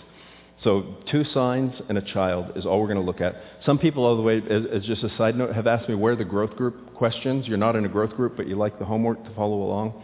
So 0.63 0.95
two 1.11 1.23
signs 1.33 1.73
and 1.87 1.97
a 1.97 2.01
child 2.01 2.53
is 2.55 2.65
all 2.65 2.81
we're 2.81 2.87
going 2.87 2.99
to 2.99 3.05
look 3.05 3.21
at. 3.21 3.35
Some 3.65 3.77
people, 3.77 4.03
all 4.05 4.15
the 4.15 4.23
way, 4.23 4.37
as, 4.37 4.63
as, 4.73 4.83
just 4.83 5.03
a 5.03 5.15
side 5.17 5.35
note, 5.35 5.53
have 5.53 5.67
asked 5.67 5.87
me 5.87 5.95
where 5.95 6.15
the 6.15 6.25
growth 6.25 6.55
group 6.55 6.95
questions. 6.95 7.47
You're 7.47 7.57
not 7.57 7.75
in 7.75 7.85
a 7.85 7.89
growth 7.89 8.15
group, 8.15 8.35
but 8.35 8.47
you 8.47 8.55
like 8.55 8.79
the 8.79 8.85
homework 8.85 9.23
to 9.23 9.33
follow 9.35 9.61
along. 9.61 10.03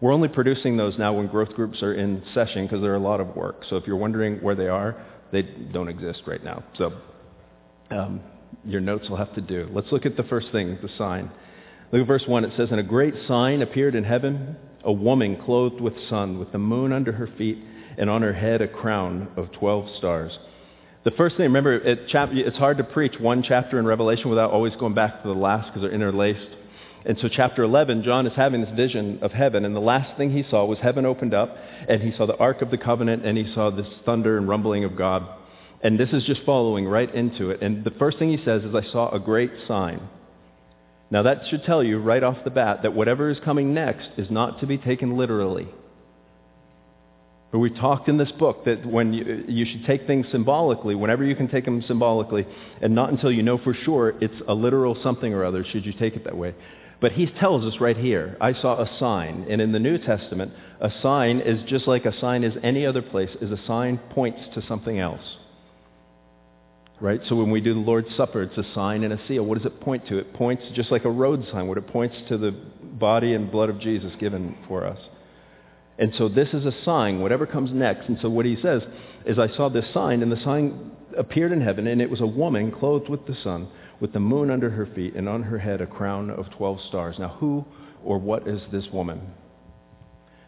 We're 0.00 0.12
only 0.12 0.28
producing 0.28 0.76
those 0.76 0.98
now 0.98 1.12
when 1.12 1.28
growth 1.28 1.50
groups 1.50 1.82
are 1.82 1.94
in 1.94 2.22
session 2.34 2.66
because 2.66 2.80
they're 2.80 2.96
a 2.96 3.00
lot 3.00 3.20
of 3.20 3.36
work. 3.36 3.62
So 3.70 3.76
if 3.76 3.86
you're 3.86 3.96
wondering 3.96 4.42
where 4.42 4.56
they 4.56 4.66
are, 4.66 5.00
they 5.30 5.42
don't 5.42 5.88
exist 5.88 6.22
right 6.26 6.42
now. 6.42 6.64
So 6.76 6.92
um, 7.92 8.20
your 8.64 8.80
notes 8.80 9.08
will 9.08 9.16
have 9.16 9.32
to 9.36 9.40
do. 9.40 9.68
Let's 9.72 9.92
look 9.92 10.04
at 10.04 10.16
the 10.16 10.24
first 10.24 10.48
thing, 10.50 10.76
the 10.82 10.88
sign. 10.98 11.30
Look 11.92 12.00
at 12.00 12.06
verse 12.06 12.24
1. 12.26 12.44
It 12.46 12.52
says, 12.56 12.68
And 12.70 12.80
a 12.80 12.84
great 12.84 13.14
sign 13.28 13.60
appeared 13.60 13.94
in 13.94 14.04
heaven, 14.04 14.56
a 14.82 14.92
woman 14.92 15.36
clothed 15.44 15.80
with 15.80 15.92
sun, 16.08 16.38
with 16.38 16.50
the 16.50 16.58
moon 16.58 16.90
under 16.90 17.12
her 17.12 17.28
feet, 17.38 17.58
and 17.98 18.08
on 18.08 18.22
her 18.22 18.32
head 18.32 18.62
a 18.62 18.68
crown 18.68 19.28
of 19.36 19.52
12 19.52 19.96
stars. 19.98 20.32
The 21.04 21.10
first 21.10 21.36
thing, 21.36 21.44
remember, 21.44 21.74
it, 21.74 22.06
it's 22.08 22.58
hard 22.58 22.78
to 22.78 22.84
preach 22.84 23.14
one 23.20 23.42
chapter 23.42 23.78
in 23.78 23.84
Revelation 23.84 24.30
without 24.30 24.52
always 24.52 24.74
going 24.76 24.94
back 24.94 25.20
to 25.20 25.28
the 25.28 25.34
last 25.34 25.66
because 25.66 25.82
they're 25.82 25.92
interlaced. 25.92 26.56
And 27.04 27.18
so, 27.20 27.28
chapter 27.28 27.64
11, 27.64 28.04
John 28.04 28.26
is 28.26 28.32
having 28.36 28.62
this 28.62 28.74
vision 28.74 29.18
of 29.20 29.32
heaven, 29.32 29.64
and 29.64 29.74
the 29.74 29.80
last 29.80 30.16
thing 30.16 30.30
he 30.30 30.44
saw 30.48 30.64
was 30.64 30.78
heaven 30.78 31.04
opened 31.04 31.34
up, 31.34 31.54
and 31.88 32.00
he 32.00 32.12
saw 32.16 32.26
the 32.26 32.36
Ark 32.36 32.62
of 32.62 32.70
the 32.70 32.78
Covenant, 32.78 33.26
and 33.26 33.36
he 33.36 33.52
saw 33.52 33.70
this 33.70 33.88
thunder 34.06 34.38
and 34.38 34.48
rumbling 34.48 34.84
of 34.84 34.96
God. 34.96 35.26
And 35.82 35.98
this 35.98 36.10
is 36.10 36.24
just 36.24 36.42
following 36.46 36.86
right 36.86 37.12
into 37.12 37.50
it. 37.50 37.60
And 37.60 37.84
the 37.84 37.90
first 37.90 38.18
thing 38.18 38.30
he 38.30 38.42
says 38.44 38.62
is, 38.62 38.72
I 38.72 38.88
saw 38.92 39.10
a 39.10 39.18
great 39.18 39.50
sign. 39.66 40.08
Now, 41.12 41.24
that 41.24 41.42
should 41.50 41.64
tell 41.64 41.84
you 41.84 41.98
right 41.98 42.22
off 42.22 42.38
the 42.42 42.50
bat 42.50 42.84
that 42.84 42.94
whatever 42.94 43.28
is 43.28 43.36
coming 43.44 43.74
next 43.74 44.08
is 44.16 44.30
not 44.30 44.60
to 44.60 44.66
be 44.66 44.78
taken 44.78 45.18
literally. 45.18 45.68
But 47.50 47.58
we 47.58 47.68
talked 47.68 48.08
in 48.08 48.16
this 48.16 48.32
book 48.32 48.64
that 48.64 48.86
when 48.86 49.12
you, 49.12 49.44
you, 49.46 49.66
should 49.66 49.84
take 49.84 50.06
things 50.06 50.24
symbolically, 50.32 50.94
whenever 50.94 51.22
you 51.22 51.36
can 51.36 51.48
take 51.48 51.66
them 51.66 51.82
symbolically, 51.86 52.46
and 52.80 52.94
not 52.94 53.10
until 53.10 53.30
you 53.30 53.42
know 53.42 53.58
for 53.58 53.74
sure 53.74 54.14
it's 54.22 54.40
a 54.48 54.54
literal 54.54 54.96
something 55.02 55.34
or 55.34 55.44
other 55.44 55.66
should 55.70 55.84
you 55.84 55.92
take 55.92 56.16
it 56.16 56.24
that 56.24 56.34
way. 56.34 56.54
But 56.98 57.12
he 57.12 57.26
tells 57.26 57.62
us 57.70 57.78
right 57.78 57.96
here, 57.96 58.38
I 58.40 58.54
saw 58.54 58.80
a 58.80 58.98
sign. 58.98 59.44
And 59.50 59.60
in 59.60 59.72
the 59.72 59.78
New 59.78 59.98
Testament, 59.98 60.54
a 60.80 60.90
sign 61.02 61.40
is 61.40 61.62
just 61.68 61.86
like 61.86 62.06
a 62.06 62.18
sign 62.20 62.42
is 62.42 62.54
any 62.62 62.86
other 62.86 63.02
place, 63.02 63.28
is 63.42 63.50
a 63.50 63.60
sign 63.66 63.98
points 64.14 64.40
to 64.54 64.66
something 64.66 64.98
else. 64.98 65.20
Right? 67.02 67.20
So 67.28 67.34
when 67.34 67.50
we 67.50 67.60
do 67.60 67.74
the 67.74 67.80
Lord's 67.80 68.14
Supper, 68.16 68.42
it's 68.42 68.56
a 68.56 68.74
sign 68.74 69.02
and 69.02 69.12
a 69.12 69.18
seal. 69.26 69.42
What 69.42 69.58
does 69.58 69.66
it 69.66 69.80
point 69.80 70.06
to? 70.06 70.18
It 70.18 70.32
points 70.34 70.62
just 70.72 70.92
like 70.92 71.04
a 71.04 71.10
road 71.10 71.44
sign, 71.50 71.66
what 71.66 71.76
it 71.76 71.88
points 71.88 72.14
to 72.28 72.38
the 72.38 72.52
body 72.52 73.34
and 73.34 73.50
blood 73.50 73.70
of 73.70 73.80
Jesus 73.80 74.12
given 74.20 74.56
for 74.68 74.86
us. 74.86 75.00
And 75.98 76.12
so 76.16 76.28
this 76.28 76.50
is 76.50 76.64
a 76.64 76.72
sign, 76.84 77.20
whatever 77.20 77.44
comes 77.44 77.72
next. 77.72 78.08
And 78.08 78.18
so 78.22 78.30
what 78.30 78.46
he 78.46 78.56
says 78.62 78.82
is, 79.26 79.36
I 79.36 79.48
saw 79.56 79.68
this 79.68 79.84
sign, 79.92 80.22
and 80.22 80.30
the 80.30 80.40
sign 80.44 80.92
appeared 81.18 81.50
in 81.50 81.60
heaven, 81.60 81.88
and 81.88 82.00
it 82.00 82.08
was 82.08 82.20
a 82.20 82.26
woman 82.26 82.70
clothed 82.70 83.08
with 83.08 83.26
the 83.26 83.36
sun 83.42 83.66
with 83.98 84.12
the 84.12 84.20
moon 84.20 84.50
under 84.50 84.70
her 84.70 84.86
feet, 84.86 85.14
and 85.14 85.28
on 85.28 85.42
her 85.42 85.58
head 85.58 85.80
a 85.80 85.86
crown 85.86 86.30
of 86.30 86.50
12 86.56 86.78
stars. 86.88 87.16
Now, 87.18 87.36
who 87.40 87.64
or 88.04 88.18
what 88.18 88.46
is 88.46 88.60
this 88.70 88.84
woman? 88.92 89.20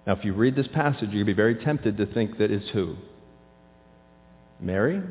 Now, 0.06 0.14
if 0.14 0.25
you 0.25 0.34
read 0.34 0.54
this 0.54 0.68
passage, 0.68 1.11
you'd 1.11 1.26
be 1.26 1.32
very 1.32 1.56
tempted 1.64 1.96
to 1.96 2.06
think 2.06 2.38
that 2.38 2.52
it's 2.52 2.68
who? 2.70 2.96
Mary? 4.61 5.02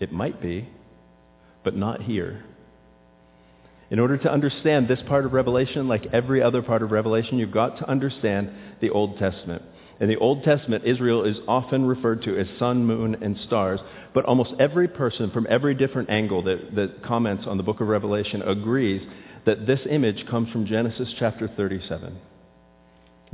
It 0.00 0.12
might 0.12 0.40
be, 0.40 0.68
but 1.62 1.76
not 1.76 2.02
here. 2.02 2.44
In 3.90 3.98
order 3.98 4.16
to 4.16 4.32
understand 4.32 4.88
this 4.88 5.00
part 5.06 5.24
of 5.24 5.32
Revelation, 5.32 5.88
like 5.88 6.06
every 6.12 6.42
other 6.42 6.62
part 6.62 6.82
of 6.82 6.90
Revelation, 6.90 7.38
you've 7.38 7.52
got 7.52 7.78
to 7.78 7.88
understand 7.88 8.50
the 8.80 8.90
Old 8.90 9.18
Testament. 9.18 9.62
In 10.00 10.08
the 10.08 10.16
Old 10.16 10.42
Testament, 10.42 10.84
Israel 10.84 11.24
is 11.24 11.36
often 11.46 11.86
referred 11.86 12.22
to 12.22 12.36
as 12.36 12.48
sun, 12.58 12.84
moon, 12.84 13.16
and 13.22 13.38
stars, 13.46 13.80
but 14.12 14.24
almost 14.24 14.52
every 14.58 14.88
person 14.88 15.30
from 15.30 15.46
every 15.48 15.74
different 15.74 16.10
angle 16.10 16.42
that, 16.42 16.74
that 16.74 17.04
comments 17.04 17.44
on 17.46 17.56
the 17.56 17.62
book 17.62 17.80
of 17.80 17.86
Revelation 17.86 18.42
agrees 18.42 19.02
that 19.46 19.66
this 19.66 19.80
image 19.88 20.26
comes 20.26 20.50
from 20.50 20.66
Genesis 20.66 21.14
chapter 21.18 21.46
37. 21.46 22.18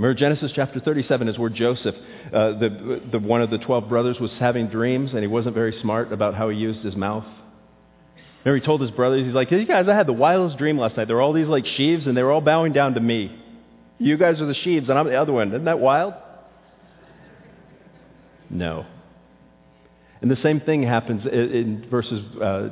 Remember, 0.00 0.19
Genesis 0.19 0.50
chapter 0.54 0.80
37 0.80 1.28
is 1.28 1.38
where 1.38 1.50
Joseph, 1.50 1.95
uh, 2.33 2.52
the, 2.59 3.02
the, 3.12 3.19
one 3.19 3.42
of 3.42 3.50
the 3.50 3.59
12 3.59 3.87
brothers, 3.87 4.16
was 4.19 4.30
having 4.40 4.69
dreams, 4.69 5.11
and 5.11 5.21
he 5.21 5.26
wasn't 5.26 5.54
very 5.54 5.78
smart 5.83 6.11
about 6.11 6.35
how 6.35 6.49
he 6.49 6.57
used 6.57 6.80
his 6.80 6.97
mouth. 6.97 7.26
Remember, 8.42 8.59
he 8.59 8.64
told 8.64 8.80
his 8.80 8.90
brothers, 8.92 9.26
he's 9.26 9.35
like, 9.35 9.50
hey, 9.50 9.66
guys, 9.66 9.88
I 9.90 9.95
had 9.95 10.07
the 10.07 10.14
wildest 10.14 10.57
dream 10.57 10.78
last 10.78 10.97
night. 10.97 11.07
There 11.07 11.16
were 11.16 11.23
all 11.23 11.35
these 11.35 11.49
like 11.49 11.66
sheaves, 11.76 12.07
and 12.07 12.16
they 12.16 12.23
were 12.23 12.33
all 12.33 12.40
bowing 12.40 12.73
down 12.73 12.95
to 12.95 13.00
me. 13.00 13.30
You 13.99 14.16
guys 14.16 14.40
are 14.40 14.47
the 14.47 14.54
sheaves, 14.54 14.88
and 14.88 14.99
I'm 14.99 15.07
the 15.07 15.21
other 15.21 15.35
one. 15.35 15.49
Isn't 15.49 15.66
that 15.66 15.80
wild? 15.80 16.14
No. 18.49 18.87
And 20.23 20.30
the 20.30 20.38
same 20.42 20.62
thing 20.62 20.83
happens 20.83 21.26
in 21.26 21.87
verses 21.90 22.25
uh, 22.40 22.71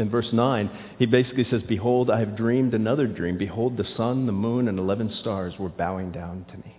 in 0.00 0.10
verse 0.10 0.28
9. 0.32 0.70
He 0.98 1.06
basically 1.06 1.46
says, 1.50 1.62
Behold, 1.68 2.10
I 2.10 2.18
have 2.20 2.36
dreamed 2.36 2.74
another 2.74 3.06
dream. 3.06 3.38
Behold, 3.38 3.76
the 3.76 3.86
sun, 3.96 4.26
the 4.26 4.32
moon, 4.32 4.66
and 4.66 4.78
11 4.78 5.16
stars 5.20 5.54
were 5.58 5.68
bowing 5.68 6.10
down 6.10 6.44
to 6.50 6.56
me. 6.56 6.76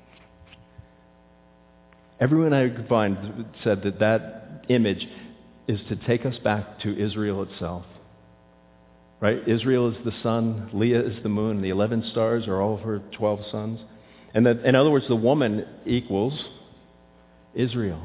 Everyone 2.20 2.54
I 2.54 2.70
could 2.70 2.88
find 2.88 3.46
said 3.64 3.84
that 3.84 4.00
that 4.00 4.66
image 4.70 5.08
is 5.68 5.80
to 5.90 5.96
take 5.96 6.26
us 6.26 6.38
back 6.44 6.80
to 6.82 6.98
Israel 6.98 7.44
itself. 7.44 7.86
Right? 9.20 9.48
Israel 9.48 9.92
is 9.92 9.98
the 10.04 10.14
sun, 10.24 10.70
Leah 10.74 11.02
is 11.02 11.24
the 11.24 11.30
moon, 11.30 11.58
and 11.58 11.66
the 11.66 11.70
11 11.70 12.10
stars 12.12 12.48
are 12.48 12.60
all 12.60 12.76
of 12.76 12.82
her 12.82 13.00
12 13.18 13.40
sons. 13.52 13.80
And 14.34 14.46
that, 14.46 14.66
in 14.66 14.76
other 14.76 14.90
words, 14.90 15.08
the 15.08 15.16
woman 15.16 15.66
equals 15.86 16.34
Israel. 17.54 18.02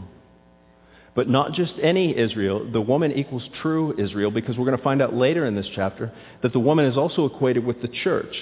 But 1.17 1.29
not 1.29 1.55
just 1.55 1.73
any 1.83 2.17
Israel. 2.17 2.71
The 2.71 2.81
woman 2.81 3.13
equals 3.13 3.43
true 3.63 3.95
Israel 3.99 4.31
because 4.31 4.57
we're 4.57 4.67
going 4.67 4.77
to 4.77 4.85
find 4.85 5.03
out 5.03 5.15
later 5.15 5.47
in 5.47 5.57
this 5.57 5.67
chapter 5.75 6.13
that 6.43 6.53
the 6.53 6.61
woman 6.61 6.85
is 6.85 6.97
also 6.97 7.25
equated 7.25 7.65
with 7.65 7.83
the 7.83 7.89
church. 7.89 8.37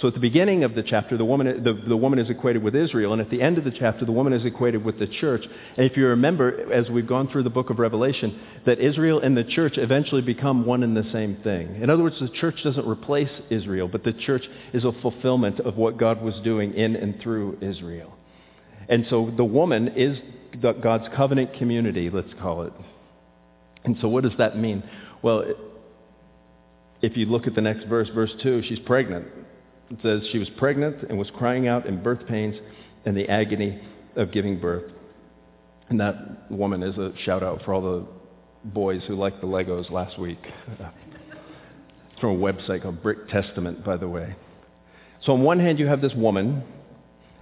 So 0.00 0.08
at 0.08 0.14
the 0.14 0.20
beginning 0.20 0.64
of 0.64 0.74
the 0.74 0.82
chapter, 0.82 1.18
the 1.18 1.26
woman, 1.26 1.62
the, 1.62 1.74
the 1.74 1.96
woman 1.96 2.18
is 2.18 2.30
equated 2.30 2.62
with 2.62 2.74
Israel, 2.74 3.12
and 3.12 3.20
at 3.20 3.28
the 3.28 3.42
end 3.42 3.58
of 3.58 3.64
the 3.64 3.70
chapter, 3.70 4.06
the 4.06 4.12
woman 4.12 4.32
is 4.32 4.46
equated 4.46 4.82
with 4.82 4.98
the 4.98 5.06
church. 5.06 5.44
And 5.76 5.84
if 5.84 5.94
you 5.94 6.06
remember, 6.06 6.72
as 6.72 6.88
we've 6.88 7.06
gone 7.06 7.28
through 7.28 7.42
the 7.42 7.50
book 7.50 7.68
of 7.68 7.78
Revelation, 7.78 8.40
that 8.64 8.80
Israel 8.80 9.20
and 9.20 9.36
the 9.36 9.44
church 9.44 9.74
eventually 9.76 10.22
become 10.22 10.64
one 10.64 10.82
and 10.82 10.96
the 10.96 11.08
same 11.12 11.36
thing. 11.44 11.82
In 11.82 11.90
other 11.90 12.02
words, 12.02 12.18
the 12.18 12.30
church 12.30 12.62
doesn't 12.64 12.88
replace 12.88 13.28
Israel, 13.50 13.88
but 13.88 14.02
the 14.02 14.14
church 14.14 14.48
is 14.72 14.84
a 14.84 14.92
fulfillment 15.02 15.60
of 15.60 15.76
what 15.76 15.98
God 15.98 16.22
was 16.22 16.34
doing 16.44 16.72
in 16.72 16.96
and 16.96 17.20
through 17.20 17.58
Israel. 17.60 18.14
And 18.88 19.04
so 19.10 19.30
the 19.36 19.44
woman 19.44 19.88
is 19.96 20.18
God's 20.82 21.04
covenant 21.16 21.54
community, 21.54 22.10
let's 22.10 22.32
call 22.40 22.62
it. 22.62 22.72
And 23.84 23.96
so 24.00 24.08
what 24.08 24.24
does 24.24 24.36
that 24.38 24.58
mean? 24.58 24.82
Well, 25.22 25.44
if 27.02 27.16
you 27.16 27.26
look 27.26 27.46
at 27.46 27.54
the 27.54 27.60
next 27.60 27.84
verse, 27.84 28.08
verse 28.14 28.32
2, 28.42 28.62
she's 28.68 28.78
pregnant. 28.80 29.26
It 29.90 29.98
says 30.02 30.22
she 30.30 30.38
was 30.38 30.48
pregnant 30.56 31.02
and 31.08 31.18
was 31.18 31.30
crying 31.36 31.66
out 31.66 31.86
in 31.86 32.02
birth 32.02 32.26
pains 32.26 32.54
and 33.04 33.16
the 33.16 33.28
agony 33.28 33.80
of 34.16 34.32
giving 34.32 34.60
birth. 34.60 34.90
And 35.88 35.98
that 36.00 36.50
woman 36.50 36.82
is 36.82 36.96
a 36.98 37.12
shout 37.24 37.42
out 37.42 37.62
for 37.64 37.74
all 37.74 37.82
the 37.82 38.06
boys 38.64 39.02
who 39.08 39.16
liked 39.16 39.40
the 39.40 39.46
Legos 39.46 39.90
last 39.90 40.18
week. 40.18 40.38
it's 40.78 42.20
from 42.20 42.36
a 42.36 42.38
website 42.38 42.82
called 42.82 43.02
Brick 43.02 43.28
Testament, 43.28 43.84
by 43.84 43.96
the 43.96 44.08
way. 44.08 44.36
So 45.24 45.32
on 45.32 45.42
one 45.42 45.58
hand, 45.58 45.78
you 45.78 45.86
have 45.86 46.00
this 46.00 46.14
woman 46.14 46.62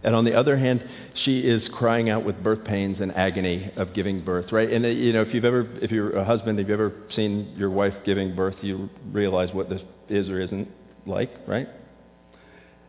and 0.02 0.14
on 0.14 0.24
the 0.24 0.34
other 0.34 0.56
hand, 0.56 0.86
she 1.24 1.40
is 1.40 1.62
crying 1.72 2.08
out 2.08 2.24
with 2.24 2.42
birth 2.42 2.64
pains 2.64 2.98
and 3.00 3.12
agony 3.12 3.72
of 3.76 3.94
giving 3.94 4.24
birth, 4.24 4.52
right? 4.52 4.70
And 4.70 4.84
uh, 4.84 4.88
you 4.88 5.12
know, 5.12 5.22
if 5.22 5.34
you've 5.34 5.44
ever, 5.44 5.66
if 5.82 5.90
you're 5.90 6.16
a 6.16 6.24
husband, 6.24 6.60
if 6.60 6.68
you've 6.68 6.80
ever 6.80 6.92
seen 7.16 7.54
your 7.56 7.70
wife 7.70 7.94
giving 8.04 8.36
birth, 8.36 8.56
you 8.62 8.88
realize 9.10 9.52
what 9.52 9.68
this 9.68 9.80
is 10.08 10.28
or 10.28 10.40
isn't 10.40 10.68
like, 11.06 11.30
right? 11.46 11.68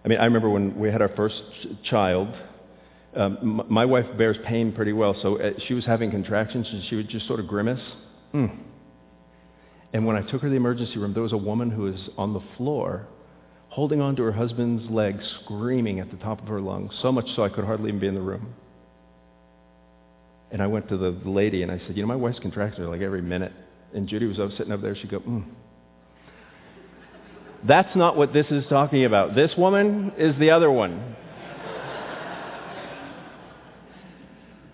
I 0.05 0.07
mean, 0.07 0.19
I 0.19 0.25
remember 0.25 0.49
when 0.49 0.77
we 0.79 0.91
had 0.91 1.01
our 1.01 1.09
first 1.15 1.41
child. 1.83 2.29
Um, 3.15 3.63
my 3.69 3.85
wife 3.85 4.05
bears 4.17 4.37
pain 4.45 4.71
pretty 4.71 4.93
well, 4.93 5.15
so 5.19 5.39
uh, 5.39 5.51
she 5.67 5.73
was 5.73 5.83
having 5.83 6.11
contractions, 6.11 6.67
and 6.71 6.83
she 6.89 6.95
would 6.95 7.09
just 7.09 7.25
sort 7.25 7.39
of 7.39 7.47
grimace. 7.47 7.81
Mm. 8.35 8.59
And 9.93 10.05
when 10.05 10.15
I 10.15 10.21
took 10.21 10.41
her 10.41 10.47
to 10.47 10.49
the 10.49 10.55
emergency 10.55 10.99
room, 10.99 11.13
there 11.13 11.23
was 11.23 11.33
a 11.33 11.37
woman 11.37 11.71
who 11.71 11.83
was 11.83 11.99
on 12.17 12.33
the 12.33 12.41
floor 12.55 13.07
holding 13.79 14.01
on 14.01 14.13
to 14.13 14.23
her 14.23 14.33
husband's 14.33 14.91
leg, 14.91 15.17
screaming 15.41 16.01
at 16.01 16.11
the 16.11 16.17
top 16.17 16.41
of 16.41 16.47
her 16.49 16.59
lungs, 16.59 16.93
so 17.01 17.13
much 17.13 17.25
so 17.33 17.45
I 17.45 17.47
could 17.47 17.63
hardly 17.63 17.87
even 17.87 18.01
be 18.01 18.07
in 18.07 18.13
the 18.13 18.19
room. 18.19 18.53
And 20.51 20.61
I 20.61 20.67
went 20.67 20.89
to 20.89 20.97
the 20.97 21.11
lady 21.23 21.63
and 21.63 21.71
I 21.71 21.79
said, 21.87 21.95
you 21.95 22.03
know, 22.03 22.07
my 22.09 22.17
wife's 22.17 22.39
contractions 22.39 22.85
are 22.85 22.89
like 22.89 22.99
every 22.99 23.21
minute. 23.21 23.53
And 23.93 24.05
Judy 24.05 24.25
was 24.25 24.37
up, 24.37 24.49
sitting 24.57 24.73
up 24.73 24.81
there. 24.81 24.97
She'd 24.97 25.09
go, 25.09 25.21
mm. 25.21 25.45
That's 27.65 27.95
not 27.95 28.17
what 28.17 28.33
this 28.33 28.47
is 28.51 28.65
talking 28.67 29.05
about. 29.05 29.33
This 29.33 29.51
woman 29.57 30.11
is 30.17 30.37
the 30.39 30.49
other 30.49 30.69
one. 30.69 31.15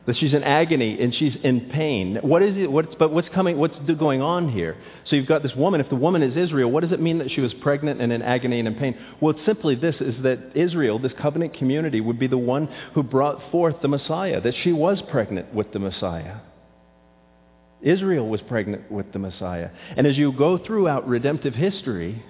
That 0.06 0.16
she's 0.18 0.34
in 0.34 0.44
agony 0.44 1.02
and 1.02 1.14
she's 1.16 1.34
in 1.44 1.70
pain. 1.72 2.20
What 2.22 2.44
is 2.44 2.56
it? 2.58 2.72
What's, 2.72 2.94
but 3.00 3.12
what's 3.12 3.30
coming? 3.30 3.58
What's 3.58 3.76
going 3.98 4.22
on 4.22 4.52
here? 4.52 4.78
So 5.10 5.16
you've 5.16 5.28
got 5.28 5.42
this 5.42 5.56
woman. 5.56 5.82
If 5.82 5.90
the 5.90 5.96
woman 5.96 6.22
is 6.22 6.38
Israel, 6.38 6.70
what 6.70 6.82
does 6.82 6.92
it 6.92 7.02
mean 7.02 7.18
that 7.20 7.32
she 7.32 7.42
was 7.42 7.54
pregnant 7.62 8.02
and 8.02 8.14
in 8.14 8.22
agony 8.22 8.60
and 8.60 8.68
in 8.68 8.76
pain? 8.76 8.96
Well, 9.20 9.36
it's 9.36 9.46
simply 9.46 9.76
this: 9.76 9.96
is 10.00 10.22
that 10.24 10.52
Israel, 10.56 11.00
this 11.00 11.14
covenant 11.20 11.56
community, 11.56 12.02
would 12.02 12.20
be 12.20 12.28
the 12.28 12.38
one 12.38 12.70
who 12.94 13.02
brought 13.02 13.52
forth 13.52 13.82
the 13.82 13.88
Messiah. 13.88 14.42
That 14.42 14.54
she 14.64 14.72
was 14.72 15.02
pregnant 15.10 15.54
with 15.54 15.74
the 15.74 15.80
Messiah. 15.80 16.38
Israel 17.82 18.28
was 18.28 18.42
pregnant 18.42 18.92
with 18.92 19.12
the 19.12 19.20
Messiah. 19.20 19.70
And 19.98 20.08
as 20.08 20.18
you 20.18 20.32
go 20.32 20.58
throughout 20.58 21.08
redemptive 21.08 21.54
history, 21.54 22.24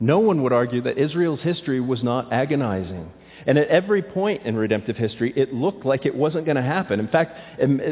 no 0.00 0.18
one 0.18 0.42
would 0.42 0.52
argue 0.52 0.82
that 0.82 0.98
Israel's 0.98 1.40
history 1.40 1.80
was 1.80 2.02
not 2.02 2.32
agonizing 2.32 3.10
and 3.44 3.58
at 3.58 3.68
every 3.68 4.02
point 4.02 4.44
in 4.44 4.56
redemptive 4.56 4.96
history, 4.96 5.32
it 5.36 5.52
looked 5.52 5.84
like 5.84 6.06
it 6.06 6.14
wasn't 6.14 6.46
going 6.46 6.56
to 6.56 6.62
happen. 6.62 7.00
In 7.00 7.08
fact, 7.08 7.38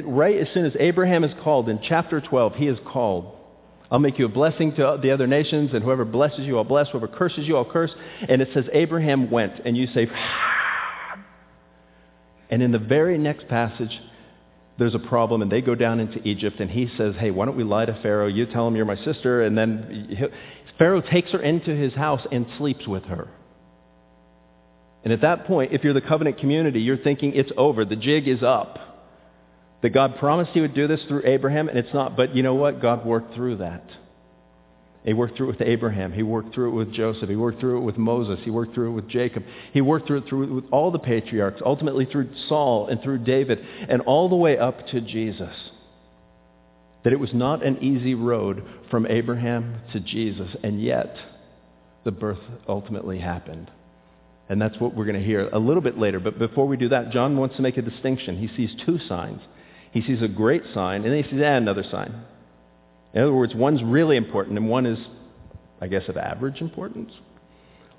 right 0.04 0.38
as 0.38 0.48
soon 0.54 0.64
as 0.64 0.72
Abraham 0.80 1.24
is 1.24 1.32
called 1.42 1.68
in 1.68 1.80
chapter 1.86 2.20
12, 2.20 2.54
he 2.54 2.68
is 2.68 2.78
called. 2.86 3.36
I'll 3.90 3.98
make 3.98 4.18
you 4.18 4.24
a 4.24 4.30
blessing 4.30 4.74
to 4.76 4.98
the 5.00 5.10
other 5.10 5.26
nations, 5.26 5.70
and 5.74 5.84
whoever 5.84 6.04
blesses 6.04 6.40
you, 6.40 6.56
I'll 6.56 6.64
bless. 6.64 6.88
Whoever 6.88 7.06
curses 7.06 7.46
you, 7.46 7.56
I'll 7.56 7.70
curse. 7.70 7.92
And 8.28 8.40
it 8.40 8.48
says 8.54 8.64
Abraham 8.72 9.30
went, 9.30 9.60
and 9.64 9.76
you 9.76 9.86
say, 9.94 10.08
and 12.50 12.62
in 12.62 12.72
the 12.72 12.78
very 12.78 13.18
next 13.18 13.46
passage, 13.48 14.00
there's 14.78 14.94
a 14.94 14.98
problem 14.98 15.42
and 15.42 15.52
they 15.52 15.60
go 15.60 15.74
down 15.74 16.00
into 16.00 16.20
Egypt 16.26 16.58
and 16.58 16.70
he 16.70 16.88
says, 16.98 17.14
hey, 17.18 17.30
why 17.30 17.46
don't 17.46 17.56
we 17.56 17.62
lie 17.62 17.84
to 17.84 17.98
Pharaoh? 18.02 18.26
You 18.26 18.46
tell 18.46 18.66
him 18.66 18.74
you're 18.74 18.84
my 18.84 19.02
sister. 19.04 19.42
And 19.42 19.56
then 19.56 20.32
Pharaoh 20.78 21.00
takes 21.00 21.30
her 21.30 21.40
into 21.40 21.74
his 21.74 21.94
house 21.94 22.26
and 22.32 22.46
sleeps 22.58 22.86
with 22.86 23.04
her. 23.04 23.28
And 25.04 25.12
at 25.12 25.20
that 25.20 25.46
point, 25.46 25.72
if 25.72 25.84
you're 25.84 25.92
the 25.92 26.00
covenant 26.00 26.38
community, 26.38 26.80
you're 26.80 26.96
thinking 26.96 27.34
it's 27.34 27.52
over. 27.56 27.84
The 27.84 27.96
jig 27.96 28.26
is 28.26 28.42
up. 28.42 28.78
That 29.82 29.90
God 29.90 30.16
promised 30.16 30.52
he 30.52 30.62
would 30.62 30.74
do 30.74 30.88
this 30.88 31.00
through 31.08 31.26
Abraham, 31.26 31.68
and 31.68 31.78
it's 31.78 31.92
not. 31.92 32.16
But 32.16 32.34
you 32.34 32.42
know 32.42 32.54
what? 32.54 32.80
God 32.80 33.04
worked 33.04 33.34
through 33.34 33.58
that. 33.58 33.84
He 35.04 35.12
worked 35.12 35.36
through 35.36 35.50
it 35.50 35.58
with 35.58 35.68
Abraham. 35.68 36.12
He 36.12 36.22
worked 36.22 36.54
through 36.54 36.70
it 36.70 36.74
with 36.74 36.94
Joseph. 36.94 37.28
He 37.28 37.36
worked 37.36 37.60
through 37.60 37.76
it 37.76 37.82
with 37.82 37.98
Moses. 37.98 38.38
He 38.42 38.50
worked 38.50 38.72
through 38.72 38.92
it 38.92 38.94
with 38.94 39.08
Jacob. 39.08 39.44
He 39.74 39.82
worked 39.82 40.06
through 40.06 40.20
it 40.20 40.28
through 40.28 40.54
with 40.54 40.64
all 40.72 40.90
the 40.90 40.98
patriarchs, 40.98 41.60
ultimately 41.62 42.06
through 42.06 42.30
Saul 42.48 42.88
and 42.88 43.02
through 43.02 43.18
David, 43.18 43.58
and 43.86 44.00
all 44.02 44.30
the 44.30 44.36
way 44.36 44.56
up 44.56 44.86
to 44.88 45.02
Jesus. 45.02 45.54
That 47.02 47.12
it 47.12 47.20
was 47.20 47.34
not 47.34 47.62
an 47.62 47.82
easy 47.82 48.14
road 48.14 48.64
from 48.90 49.04
Abraham 49.06 49.82
to 49.92 50.00
Jesus, 50.00 50.56
and 50.62 50.82
yet 50.82 51.14
the 52.04 52.10
birth 52.10 52.38
ultimately 52.66 53.18
happened. 53.18 53.70
And 54.48 54.60
that's 54.60 54.78
what 54.78 54.94
we're 54.94 55.06
going 55.06 55.18
to 55.18 55.24
hear 55.24 55.48
a 55.48 55.58
little 55.58 55.82
bit 55.82 55.98
later. 55.98 56.20
But 56.20 56.38
before 56.38 56.66
we 56.66 56.76
do 56.76 56.90
that, 56.90 57.10
John 57.10 57.36
wants 57.36 57.56
to 57.56 57.62
make 57.62 57.76
a 57.78 57.82
distinction. 57.82 58.38
He 58.38 58.54
sees 58.56 58.76
two 58.84 58.98
signs. 59.08 59.40
He 59.92 60.02
sees 60.02 60.20
a 60.22 60.28
great 60.28 60.62
sign, 60.74 61.02
and 61.04 61.12
then 61.12 61.22
he 61.22 61.30
sees 61.30 61.40
ah, 61.42 61.54
another 61.56 61.84
sign. 61.90 62.24
In 63.14 63.22
other 63.22 63.32
words, 63.32 63.54
one's 63.54 63.82
really 63.82 64.16
important, 64.16 64.58
and 64.58 64.68
one 64.68 64.86
is, 64.86 64.98
I 65.80 65.86
guess, 65.86 66.08
of 66.08 66.16
average 66.16 66.60
importance. 66.60 67.12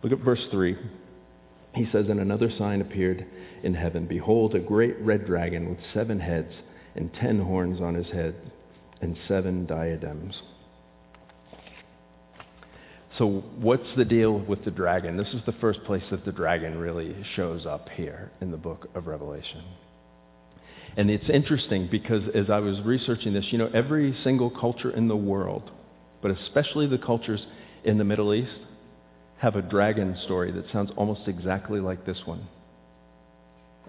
Look 0.04 0.12
at 0.12 0.20
verse 0.20 0.46
3. 0.52 0.78
He 1.74 1.86
says, 1.92 2.06
And 2.10 2.20
another 2.20 2.52
sign 2.58 2.82
appeared 2.82 3.26
in 3.64 3.74
heaven. 3.74 4.06
Behold, 4.08 4.56
a 4.56 4.60
great 4.60 5.00
red 5.00 5.26
dragon 5.26 5.70
with 5.70 5.80
seven 5.94 6.20
heads 6.20 6.52
and 6.96 7.14
ten 7.14 7.40
horns 7.40 7.82
on 7.82 7.96
his 7.96 8.08
head 8.08 8.36
and 9.02 9.18
seven 9.28 9.66
diadems. 9.66 10.36
So 13.18 13.44
what's 13.60 13.88
the 13.96 14.04
deal 14.04 14.40
with 14.40 14.66
the 14.66 14.72
dragon? 14.72 15.16
This 15.16 15.34
is 15.34 15.42
the 15.46 15.54
first 15.54 15.84
place 15.86 16.04
that 16.12 16.26
the 16.26 16.34
dragon 16.34 16.78
really 16.78 17.16
shows 17.36 17.66
up 17.66 17.88
here 17.90 18.32
in 18.42 18.52
the 18.52 18.58
book 18.58 18.90
of 18.94 19.08
Revelation. 19.08 19.64
And 20.98 21.10
it's 21.10 21.30
interesting 21.30 21.88
because 21.90 22.24
as 22.34 22.50
I 22.50 22.60
was 22.60 22.82
researching 22.82 23.34
this, 23.34 23.46
you 23.52 23.58
know, 23.58 23.70
every 23.74 24.18
single 24.24 24.50
culture 24.50 24.92
in 24.92 25.08
the 25.08 25.16
world, 25.16 25.70
but 26.22 26.32
especially 26.32 26.88
the 26.88 26.98
cultures 26.98 27.46
in 27.84 27.98
the 27.98 28.04
Middle 28.04 28.34
East, 28.34 28.52
have 29.40 29.56
a 29.56 29.62
dragon 29.62 30.18
story 30.26 30.52
that 30.52 30.66
sounds 30.72 30.92
almost 30.98 31.22
exactly 31.28 31.80
like 31.80 32.06
this 32.06 32.20
one. 32.26 32.48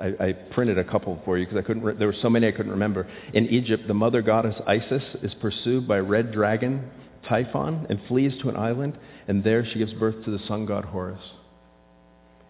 I, 0.00 0.06
I 0.20 0.32
printed 0.32 0.78
a 0.78 0.84
couple 0.84 1.20
for 1.24 1.38
you 1.38 1.46
because 1.46 1.58
I 1.58 1.66
couldn't. 1.66 1.82
Re- 1.82 1.94
there 1.96 2.08
were 2.08 2.16
so 2.20 2.28
many 2.28 2.46
I 2.46 2.52
couldn't 2.52 2.72
remember. 2.72 3.08
In 3.32 3.46
Egypt, 3.46 3.84
the 3.88 3.94
mother 3.94 4.20
goddess 4.20 4.54
Isis 4.66 5.02
is 5.22 5.32
pursued 5.40 5.88
by 5.88 5.98
a 5.98 6.02
red 6.02 6.32
dragon 6.32 6.90
Typhon 7.28 7.86
and 7.88 8.00
flees 8.08 8.32
to 8.42 8.48
an 8.48 8.56
island, 8.56 8.96
and 9.28 9.42
there 9.42 9.64
she 9.64 9.78
gives 9.78 9.92
birth 9.94 10.24
to 10.24 10.30
the 10.30 10.44
sun 10.46 10.66
god 10.66 10.84
Horus. 10.84 11.20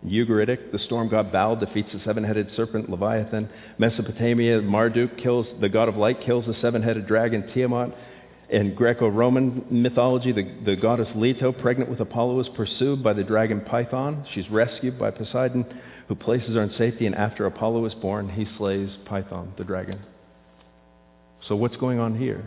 In 0.02 0.11
Ugaritic, 0.11 0.73
the 0.73 0.78
storm 0.80 1.09
god 1.09 1.33
Baal 1.33 1.56
defeats 1.56 1.88
the 1.92 2.00
seven-headed 2.04 2.50
serpent 2.54 2.90
Leviathan. 2.90 3.49
Mesopotamia, 3.78 4.61
Marduk 4.61 5.16
kills 5.16 5.47
the 5.61 5.68
god 5.68 5.88
of 5.88 5.97
light, 5.97 6.21
kills 6.25 6.47
the 6.47 6.54
seven-headed 6.61 7.06
dragon 7.06 7.50
Tiamat. 7.54 7.95
In 8.49 8.75
Greco-Roman 8.76 9.64
mythology, 9.71 10.30
the, 10.30 10.45
the 10.64 10.76
goddess 10.76 11.09
Leto, 11.16 11.50
pregnant 11.50 11.90
with 11.90 11.99
Apollo, 11.99 12.38
is 12.40 12.49
pursued 12.54 13.02
by 13.02 13.12
the 13.12 13.25
dragon 13.25 13.61
Python. 13.62 14.25
She's 14.35 14.49
rescued 14.50 14.99
by 14.99 15.11
Poseidon, 15.11 15.64
who 16.06 16.14
places 16.14 16.54
her 16.54 16.62
in 16.62 16.73
safety, 16.78 17.06
and 17.06 17.14
after 17.16 17.47
Apollo 17.47 17.87
is 17.87 17.95
born, 17.95 18.28
he 18.28 18.47
slays 18.56 18.90
Python, 19.06 19.52
the 19.59 19.64
dragon. 19.64 20.00
So 21.49 21.56
what's 21.56 21.76
going 21.76 21.99
on 21.99 22.16
here? 22.16 22.45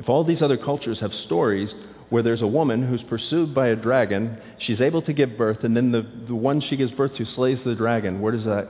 If 0.00 0.08
all 0.08 0.24
these 0.24 0.40
other 0.40 0.56
cultures 0.56 0.98
have 1.00 1.12
stories 1.26 1.68
where 2.08 2.22
there's 2.22 2.40
a 2.40 2.46
woman 2.46 2.88
who's 2.88 3.02
pursued 3.02 3.54
by 3.54 3.68
a 3.68 3.76
dragon, 3.76 4.38
she's 4.60 4.80
able 4.80 5.02
to 5.02 5.12
give 5.12 5.36
birth, 5.36 5.62
and 5.62 5.76
then 5.76 5.92
the, 5.92 6.00
the 6.26 6.34
one 6.34 6.62
she 6.62 6.78
gives 6.78 6.90
birth 6.92 7.14
to 7.18 7.26
slays 7.36 7.58
the 7.66 7.74
dragon, 7.74 8.22
where 8.22 8.32
does 8.32 8.46
that 8.46 8.66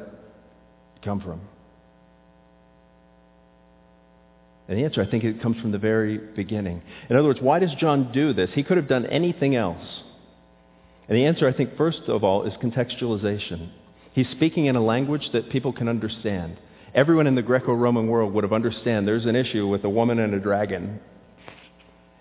come 1.05 1.21
from? 1.21 1.41
And 4.69 4.77
the 4.77 4.85
answer, 4.85 5.01
I 5.01 5.09
think, 5.09 5.23
it 5.23 5.41
comes 5.41 5.61
from 5.61 5.71
the 5.71 5.79
very 5.79 6.19
beginning. 6.19 6.83
In 7.09 7.17
other 7.17 7.29
words, 7.29 7.41
why 7.41 7.61
does 7.61 7.71
John 7.79 8.11
do 8.13 8.33
this? 8.33 8.51
He 8.53 8.65
could 8.65 8.77
have 8.77 8.89
done 8.89 9.07
anything 9.07 9.55
else. 9.55 9.87
And 11.09 11.17
the 11.17 11.27
answer, 11.27 11.49
I 11.49 11.53
think, 11.53 11.77
first 11.77 12.03
of 12.09 12.25
all, 12.25 12.43
is 12.43 12.55
contextualization. 12.55 13.71
He's 14.15 14.29
speaking 14.33 14.67
in 14.67 14.75
a 14.75 14.83
language 14.83 15.29
that 15.33 15.51
people 15.51 15.73
can 15.73 15.89
understand. 15.89 16.57
Everyone 16.93 17.29
in 17.29 17.37
the 17.37 17.43
Greco-Roman 17.43 18.09
world 18.09 18.35
would 18.35 18.43
have 18.43 18.53
understand 18.53 19.07
there's 19.07 19.27
an 19.27 19.37
issue 19.37 19.69
with 19.69 19.85
a 19.85 19.89
woman 19.89 20.19
and 20.19 20.35
a 20.35 20.41
dragon. 20.41 20.99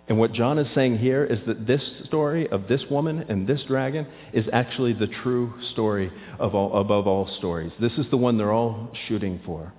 And 0.10 0.18
what 0.18 0.34
John 0.34 0.58
is 0.58 0.68
saying 0.74 0.98
here 0.98 1.24
is 1.24 1.38
that 1.46 1.68
this 1.68 1.84
story 2.06 2.50
of 2.50 2.68
this 2.68 2.82
woman 2.90 3.26
and 3.30 3.48
this 3.48 3.62
dragon 3.68 4.08
is 4.34 4.46
actually 4.52 4.94
the 4.94 5.06
true 5.06 5.54
story 5.72 6.12
of 6.40 6.56
all, 6.56 6.76
above 6.76 7.06
all 7.06 7.30
stories. 7.38 7.72
This 7.80 7.94
is 7.94 8.08
the 8.10 8.18
one 8.18 8.38
they're 8.38 8.52
all 8.52 8.92
shooting 9.08 9.40
for. 9.46 9.72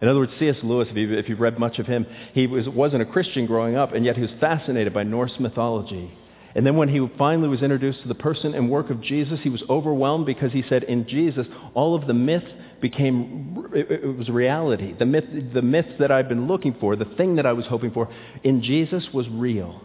In 0.00 0.08
other 0.08 0.20
words, 0.20 0.32
C.S. 0.38 0.56
Lewis, 0.62 0.86
if, 0.90 1.28
you, 1.28 1.34
have 1.34 1.40
read 1.40 1.58
much 1.58 1.80
of 1.80 1.86
him, 1.86 2.06
he 2.32 2.46
was, 2.46 2.68
wasn't 2.68 3.02
a 3.02 3.06
Christian 3.06 3.46
growing 3.46 3.74
up, 3.74 3.92
and 3.92 4.04
yet 4.04 4.14
he 4.14 4.22
was 4.22 4.30
fascinated 4.38 4.94
by 4.94 5.02
Norse 5.02 5.34
mythology. 5.40 6.16
And 6.54 6.64
then 6.64 6.76
when 6.76 6.88
he 6.88 7.04
finally 7.18 7.48
was 7.48 7.62
introduced 7.62 8.02
to 8.02 8.08
the 8.08 8.14
person 8.14 8.54
and 8.54 8.70
work 8.70 8.90
of 8.90 9.00
Jesus, 9.00 9.40
he 9.42 9.48
was 9.48 9.62
overwhelmed 9.68 10.26
because 10.26 10.52
he 10.52 10.62
said, 10.68 10.84
in 10.84 11.08
Jesus, 11.08 11.46
all 11.74 11.96
of 11.96 12.06
the 12.06 12.14
myth 12.14 12.44
became, 12.84 13.70
it, 13.72 14.18
was 14.18 14.28
reality. 14.28 14.94
The 14.98 15.06
myth, 15.06 15.24
the 15.54 15.62
myth 15.62 15.86
that 16.00 16.12
I've 16.12 16.28
been 16.28 16.46
looking 16.46 16.76
for, 16.78 16.96
the 16.96 17.06
thing 17.06 17.36
that 17.36 17.46
I 17.46 17.54
was 17.54 17.64
hoping 17.64 17.92
for, 17.92 18.12
in 18.42 18.62
Jesus 18.62 19.08
was 19.14 19.26
real. 19.30 19.80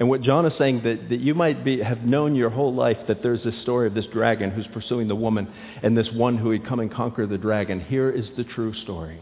And 0.00 0.08
what 0.08 0.22
John 0.22 0.44
is 0.44 0.52
saying, 0.58 0.82
that, 0.82 1.10
that 1.10 1.20
you 1.20 1.36
might 1.36 1.64
be, 1.64 1.80
have 1.80 1.98
known 1.98 2.34
your 2.34 2.50
whole 2.50 2.74
life 2.74 2.96
that 3.06 3.22
there's 3.22 3.44
this 3.44 3.54
story 3.62 3.86
of 3.86 3.94
this 3.94 4.06
dragon 4.12 4.50
who's 4.50 4.66
pursuing 4.74 5.06
the 5.06 5.14
woman 5.14 5.46
and 5.80 5.96
this 5.96 6.08
one 6.12 6.36
who 6.36 6.48
would 6.48 6.66
come 6.66 6.80
and 6.80 6.92
conquer 6.92 7.24
the 7.24 7.38
dragon. 7.38 7.80
Here 7.80 8.10
is 8.10 8.26
the 8.36 8.42
true 8.42 8.74
story. 8.82 9.20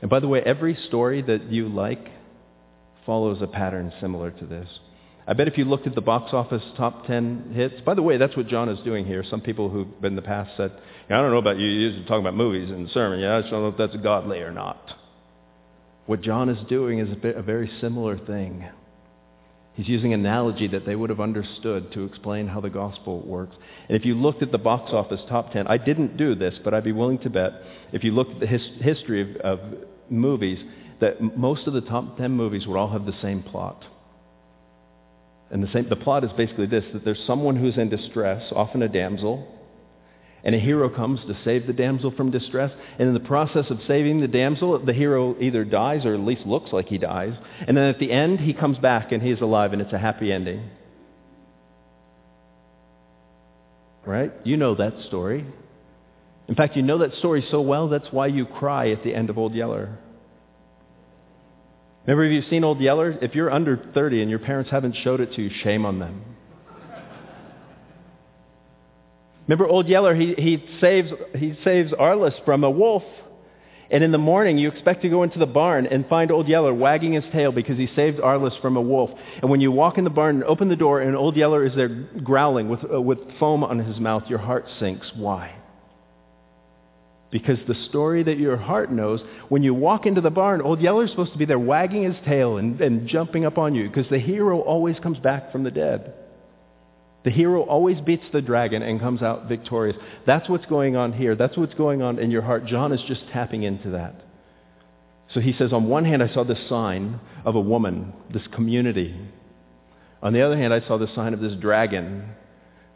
And 0.00 0.08
by 0.08 0.20
the 0.20 0.28
way, 0.28 0.40
every 0.40 0.74
story 0.88 1.20
that 1.20 1.52
you 1.52 1.68
like 1.68 2.08
follows 3.04 3.42
a 3.42 3.46
pattern 3.46 3.92
similar 4.00 4.30
to 4.30 4.46
this. 4.46 4.68
I 5.28 5.34
bet 5.34 5.48
if 5.48 5.58
you 5.58 5.66
looked 5.66 5.86
at 5.86 5.94
the 5.94 6.00
box 6.00 6.32
office 6.32 6.62
top 6.78 7.06
10 7.06 7.52
hits, 7.52 7.80
by 7.84 7.92
the 7.92 8.02
way, 8.02 8.16
that's 8.16 8.36
what 8.38 8.46
John 8.46 8.70
is 8.70 8.78
doing 8.84 9.04
here. 9.04 9.22
Some 9.28 9.42
people 9.42 9.68
who've 9.68 10.00
been 10.00 10.12
in 10.12 10.16
the 10.16 10.22
past 10.22 10.56
said, 10.56 10.72
I 11.08 11.20
don't 11.22 11.30
know 11.30 11.38
about 11.38 11.58
you, 11.58 11.68
you're 11.68 12.02
talking 12.02 12.20
about 12.20 12.34
movies 12.34 12.68
the 12.68 12.88
sermon. 12.90 13.20
Yeah, 13.20 13.36
I 13.36 13.42
don't 13.42 13.52
know 13.52 13.68
if 13.68 13.76
that's 13.76 13.96
godly 14.02 14.40
or 14.40 14.50
not. 14.50 14.78
What 16.06 16.20
John 16.20 16.48
is 16.48 16.58
doing 16.68 16.98
is 16.98 17.16
a, 17.22 17.28
a 17.28 17.42
very 17.42 17.70
similar 17.80 18.18
thing. 18.18 18.68
He's 19.74 19.88
using 19.88 20.14
analogy 20.14 20.68
that 20.68 20.86
they 20.86 20.96
would 20.96 21.10
have 21.10 21.20
understood 21.20 21.92
to 21.92 22.04
explain 22.04 22.48
how 22.48 22.60
the 22.60 22.70
gospel 22.70 23.20
works. 23.20 23.54
And 23.88 23.96
if 23.96 24.06
you 24.06 24.14
looked 24.14 24.42
at 24.42 24.50
the 24.50 24.58
box 24.58 24.92
office 24.92 25.20
top 25.28 25.52
10, 25.52 25.66
I 25.66 25.76
didn't 25.76 26.16
do 26.16 26.34
this, 26.34 26.54
but 26.64 26.72
I'd 26.72 26.82
be 26.82 26.92
willing 26.92 27.18
to 27.20 27.30
bet, 27.30 27.52
if 27.92 28.02
you 28.02 28.12
looked 28.12 28.32
at 28.32 28.40
the 28.40 28.46
his, 28.46 28.62
history 28.80 29.20
of, 29.20 29.36
of 29.36 29.60
movies, 30.08 30.58
that 31.00 31.20
most 31.20 31.66
of 31.66 31.74
the 31.74 31.82
top 31.82 32.16
10 32.16 32.30
movies 32.32 32.66
would 32.66 32.76
all 32.76 32.90
have 32.90 33.04
the 33.04 33.16
same 33.20 33.42
plot. 33.42 33.84
And 35.50 35.62
the, 35.62 35.70
same, 35.72 35.88
the 35.88 35.96
plot 35.96 36.24
is 36.24 36.30
basically 36.36 36.66
this, 36.66 36.84
that 36.92 37.04
there's 37.04 37.22
someone 37.26 37.54
who's 37.54 37.76
in 37.76 37.90
distress, 37.90 38.50
often 38.52 38.82
a 38.82 38.88
damsel, 38.88 39.46
and 40.46 40.54
a 40.54 40.60
hero 40.60 40.88
comes 40.88 41.18
to 41.26 41.36
save 41.44 41.66
the 41.66 41.72
damsel 41.72 42.12
from 42.12 42.30
distress. 42.30 42.70
And 43.00 43.08
in 43.08 43.14
the 43.14 43.20
process 43.20 43.64
of 43.68 43.80
saving 43.88 44.20
the 44.20 44.28
damsel, 44.28 44.78
the 44.78 44.92
hero 44.92 45.34
either 45.40 45.64
dies 45.64 46.06
or 46.06 46.14
at 46.14 46.20
least 46.20 46.46
looks 46.46 46.72
like 46.72 46.86
he 46.86 46.98
dies. 46.98 47.34
And 47.66 47.76
then 47.76 47.88
at 47.88 47.98
the 47.98 48.12
end, 48.12 48.38
he 48.38 48.54
comes 48.54 48.78
back 48.78 49.10
and 49.10 49.20
he's 49.20 49.40
alive 49.40 49.72
and 49.72 49.82
it's 49.82 49.92
a 49.92 49.98
happy 49.98 50.30
ending. 50.30 50.70
Right? 54.06 54.32
You 54.44 54.56
know 54.56 54.76
that 54.76 54.94
story. 55.08 55.44
In 56.46 56.54
fact, 56.54 56.76
you 56.76 56.82
know 56.82 56.98
that 56.98 57.14
story 57.14 57.44
so 57.50 57.60
well, 57.60 57.88
that's 57.88 58.06
why 58.12 58.28
you 58.28 58.46
cry 58.46 58.90
at 58.90 59.02
the 59.02 59.12
end 59.16 59.30
of 59.30 59.38
Old 59.38 59.52
Yeller. 59.52 59.98
Remember, 62.06 62.24
if 62.24 62.32
you've 62.32 62.48
seen 62.48 62.62
Old 62.62 62.78
Yeller? 62.78 63.18
If 63.20 63.34
you're 63.34 63.50
under 63.50 63.90
30 63.92 64.22
and 64.22 64.30
your 64.30 64.38
parents 64.38 64.70
haven't 64.70 64.94
showed 65.02 65.18
it 65.20 65.34
to 65.34 65.42
you, 65.42 65.50
shame 65.64 65.84
on 65.84 65.98
them. 65.98 66.35
Remember 69.48 69.68
Old 69.68 69.86
Yeller, 69.86 70.14
he, 70.14 70.34
he, 70.36 70.64
saves, 70.80 71.10
he 71.36 71.56
saves 71.62 71.92
Arliss 71.92 72.34
from 72.44 72.64
a 72.64 72.70
wolf. 72.70 73.04
And 73.88 74.02
in 74.02 74.10
the 74.10 74.18
morning, 74.18 74.58
you 74.58 74.68
expect 74.68 75.02
to 75.02 75.08
go 75.08 75.22
into 75.22 75.38
the 75.38 75.46
barn 75.46 75.86
and 75.86 76.04
find 76.08 76.32
Old 76.32 76.48
Yeller 76.48 76.74
wagging 76.74 77.12
his 77.12 77.24
tail 77.32 77.52
because 77.52 77.78
he 77.78 77.88
saved 77.94 78.18
Arliss 78.18 78.60
from 78.60 78.76
a 78.76 78.80
wolf. 78.80 79.10
And 79.40 79.48
when 79.48 79.60
you 79.60 79.70
walk 79.70 79.96
in 79.96 80.02
the 80.02 80.10
barn 80.10 80.36
and 80.36 80.44
open 80.44 80.68
the 80.68 80.74
door 80.74 81.00
and 81.00 81.16
Old 81.16 81.36
Yeller 81.36 81.64
is 81.64 81.76
there 81.76 81.88
growling 81.88 82.68
with, 82.68 82.80
uh, 82.92 83.00
with 83.00 83.18
foam 83.38 83.62
on 83.62 83.78
his 83.78 84.00
mouth, 84.00 84.24
your 84.28 84.40
heart 84.40 84.66
sinks. 84.80 85.06
Why? 85.14 85.54
Because 87.30 87.58
the 87.68 87.76
story 87.88 88.24
that 88.24 88.38
your 88.38 88.56
heart 88.56 88.90
knows, 88.90 89.20
when 89.48 89.62
you 89.62 89.74
walk 89.74 90.06
into 90.06 90.20
the 90.20 90.30
barn, 90.30 90.62
Old 90.62 90.80
Yeller's 90.80 91.10
supposed 91.10 91.32
to 91.32 91.38
be 91.38 91.44
there 91.44 91.58
wagging 91.58 92.02
his 92.02 92.16
tail 92.24 92.56
and, 92.56 92.80
and 92.80 93.06
jumping 93.06 93.44
up 93.44 93.56
on 93.56 93.76
you 93.76 93.88
because 93.88 94.08
the 94.10 94.18
hero 94.18 94.60
always 94.60 94.96
comes 94.98 95.18
back 95.18 95.52
from 95.52 95.62
the 95.62 95.70
dead. 95.70 96.12
The 97.26 97.32
hero 97.32 97.62
always 97.62 98.00
beats 98.00 98.22
the 98.32 98.40
dragon 98.40 98.82
and 98.82 99.00
comes 99.00 99.20
out 99.20 99.48
victorious. 99.48 99.96
That's 100.26 100.48
what's 100.48 100.64
going 100.66 100.94
on 100.94 101.12
here. 101.12 101.34
That's 101.34 101.56
what's 101.56 101.74
going 101.74 102.00
on 102.00 102.20
in 102.20 102.30
your 102.30 102.42
heart. 102.42 102.66
John 102.66 102.92
is 102.92 103.00
just 103.08 103.22
tapping 103.32 103.64
into 103.64 103.90
that. 103.90 104.14
So 105.34 105.40
he 105.40 105.52
says, 105.52 105.72
on 105.72 105.88
one 105.88 106.04
hand, 106.04 106.22
I 106.22 106.32
saw 106.32 106.44
the 106.44 106.54
sign 106.68 107.18
of 107.44 107.56
a 107.56 107.60
woman, 107.60 108.12
this 108.32 108.46
community. 108.54 109.18
On 110.22 110.32
the 110.34 110.42
other 110.42 110.56
hand, 110.56 110.72
I 110.72 110.86
saw 110.86 110.98
the 110.98 111.12
sign 111.16 111.34
of 111.34 111.40
this 111.40 111.54
dragon 111.54 112.28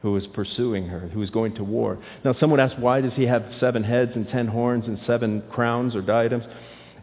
who 0.03 0.13
was 0.13 0.29
pursuing 0.29 0.87
her, 0.87 1.01
who 1.01 1.19
was 1.19 1.31
going 1.31 1.57
to 1.57 1.65
war. 1.65 1.99
Now, 2.25 2.33
someone 2.39 2.61
asked, 2.61 2.79
why 2.79 3.01
does 3.01 3.15
he 3.15 3.25
have 3.25 3.45
seven 3.59 3.83
heads 3.83 4.13
and 4.15 4.29
ten 4.29 4.47
horns 4.47 4.85
and 4.87 5.01
seven 5.09 5.43
crowns 5.51 5.97
or 5.97 6.03
diadems? 6.03 6.45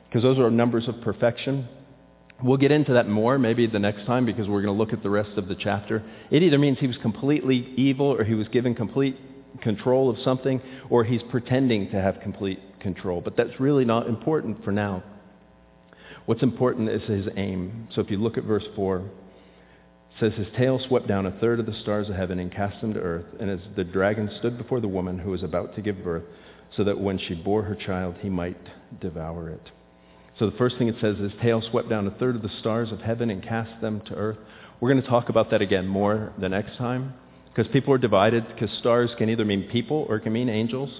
Because 0.07 0.23
those 0.23 0.39
are 0.39 0.49
numbers 0.49 0.87
of 0.87 1.01
perfection. 1.01 1.67
We'll 2.43 2.57
get 2.57 2.71
into 2.71 2.93
that 2.93 3.07
more 3.07 3.39
maybe 3.39 3.65
the 3.65 3.79
next 3.79 4.05
time 4.05 4.25
because 4.25 4.47
we're 4.47 4.61
going 4.61 4.73
to 4.73 4.79
look 4.79 4.93
at 4.93 5.01
the 5.01 5.09
rest 5.09 5.37
of 5.37 5.47
the 5.47 5.55
chapter. 5.55 6.03
It 6.29 6.43
either 6.43 6.59
means 6.59 6.77
he 6.79 6.87
was 6.87 6.97
completely 6.97 7.73
evil 7.75 8.05
or 8.05 8.23
he 8.23 8.35
was 8.35 8.47
given 8.49 8.75
complete 8.75 9.17
control 9.61 10.09
of 10.09 10.17
something 10.23 10.61
or 10.89 11.03
he's 11.03 11.21
pretending 11.31 11.89
to 11.89 11.99
have 11.99 12.19
complete 12.21 12.59
control. 12.79 13.21
But 13.21 13.37
that's 13.37 13.59
really 13.59 13.85
not 13.85 14.07
important 14.07 14.63
for 14.63 14.71
now. 14.71 15.03
What's 16.27 16.43
important 16.43 16.89
is 16.89 17.01
his 17.03 17.25
aim. 17.37 17.87
So 17.95 18.01
if 18.01 18.11
you 18.11 18.17
look 18.17 18.37
at 18.37 18.43
verse 18.43 18.65
4, 18.75 18.99
it 18.99 19.05
says, 20.19 20.33
His 20.33 20.47
tail 20.57 20.79
swept 20.87 21.07
down 21.07 21.25
a 21.25 21.31
third 21.39 21.59
of 21.59 21.65
the 21.65 21.79
stars 21.81 22.09
of 22.09 22.15
heaven 22.15 22.37
and 22.39 22.51
cast 22.51 22.81
them 22.81 22.93
to 22.93 22.99
earth. 22.99 23.25
And 23.39 23.49
as 23.49 23.59
the 23.75 23.83
dragon 23.83 24.29
stood 24.37 24.57
before 24.57 24.79
the 24.79 24.87
woman 24.87 25.17
who 25.17 25.31
was 25.31 25.41
about 25.41 25.73
to 25.75 25.81
give 25.81 26.03
birth, 26.03 26.23
so 26.75 26.83
that 26.83 26.99
when 26.99 27.17
she 27.17 27.33
bore 27.33 27.63
her 27.63 27.75
child, 27.75 28.15
he 28.19 28.29
might 28.29 28.59
devour 28.99 29.49
it. 29.49 29.71
So 30.39 30.49
the 30.49 30.57
first 30.57 30.77
thing 30.77 30.87
it 30.87 30.95
says 31.01 31.17
is 31.17 31.31
tail 31.41 31.61
swept 31.69 31.89
down 31.89 32.05
a 32.05 32.11
third 32.11 32.35
of 32.35 32.41
the 32.43 32.51
stars 32.59 32.91
of 32.91 32.99
heaven 32.99 33.29
and 33.29 33.41
cast 33.41 33.81
them 33.81 34.01
to 34.01 34.13
earth. 34.13 34.37
We're 34.79 34.91
going 34.91 35.01
to 35.01 35.09
talk 35.09 35.29
about 35.29 35.49
that 35.51 35.61
again 35.61 35.87
more 35.87 36.31
the 36.39 36.49
next 36.49 36.77
time 36.77 37.13
because 37.47 37.71
people 37.71 37.91
are 37.93 37.97
divided 37.97 38.47
because 38.47 38.69
stars 38.77 39.09
can 39.17 39.29
either 39.29 39.45
mean 39.45 39.67
people 39.71 40.05
or 40.07 40.17
it 40.17 40.21
can 40.21 40.33
mean 40.33 40.49
angels. 40.49 40.91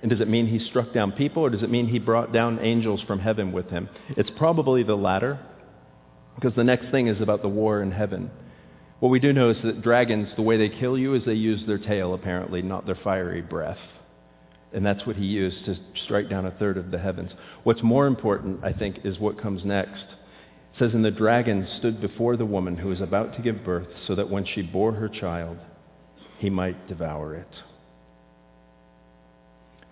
And 0.00 0.10
does 0.10 0.20
it 0.20 0.28
mean 0.28 0.46
he 0.46 0.64
struck 0.68 0.92
down 0.92 1.12
people 1.12 1.42
or 1.42 1.50
does 1.50 1.62
it 1.62 1.70
mean 1.70 1.88
he 1.88 1.98
brought 1.98 2.32
down 2.32 2.60
angels 2.60 3.00
from 3.06 3.18
heaven 3.18 3.50
with 3.52 3.68
him? 3.68 3.88
It's 4.10 4.30
probably 4.36 4.84
the 4.84 4.96
latter 4.96 5.40
because 6.36 6.54
the 6.54 6.64
next 6.64 6.90
thing 6.90 7.08
is 7.08 7.20
about 7.20 7.42
the 7.42 7.48
war 7.48 7.82
in 7.82 7.90
heaven. 7.90 8.30
What 9.00 9.10
we 9.10 9.18
do 9.18 9.32
know 9.32 9.50
is 9.50 9.56
that 9.64 9.82
dragons, 9.82 10.28
the 10.36 10.42
way 10.42 10.56
they 10.56 10.68
kill 10.68 10.96
you 10.96 11.14
is 11.14 11.24
they 11.24 11.34
use 11.34 11.60
their 11.66 11.78
tail 11.78 12.14
apparently, 12.14 12.62
not 12.62 12.86
their 12.86 12.98
fiery 13.02 13.42
breath. 13.42 13.78
And 14.74 14.84
that's 14.84 15.06
what 15.06 15.16
he 15.16 15.26
used 15.26 15.64
to 15.66 15.76
strike 16.04 16.30
down 16.30 16.46
a 16.46 16.50
third 16.50 16.78
of 16.78 16.90
the 16.90 16.98
heavens. 16.98 17.30
What's 17.62 17.82
more 17.82 18.06
important, 18.06 18.64
I 18.64 18.72
think, 18.72 19.00
is 19.04 19.18
what 19.18 19.40
comes 19.40 19.64
next. 19.64 20.04
It 20.74 20.78
says, 20.78 20.94
And 20.94 21.04
the 21.04 21.10
dragon 21.10 21.68
stood 21.78 22.00
before 22.00 22.36
the 22.36 22.46
woman 22.46 22.78
who 22.78 22.88
was 22.88 23.00
about 23.00 23.36
to 23.36 23.42
give 23.42 23.64
birth, 23.64 23.88
so 24.06 24.14
that 24.14 24.30
when 24.30 24.46
she 24.46 24.62
bore 24.62 24.92
her 24.92 25.08
child, 25.08 25.58
he 26.38 26.48
might 26.48 26.88
devour 26.88 27.34
it. 27.34 27.48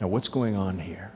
Now, 0.00 0.08
what's 0.08 0.28
going 0.28 0.56
on 0.56 0.78
here? 0.78 1.12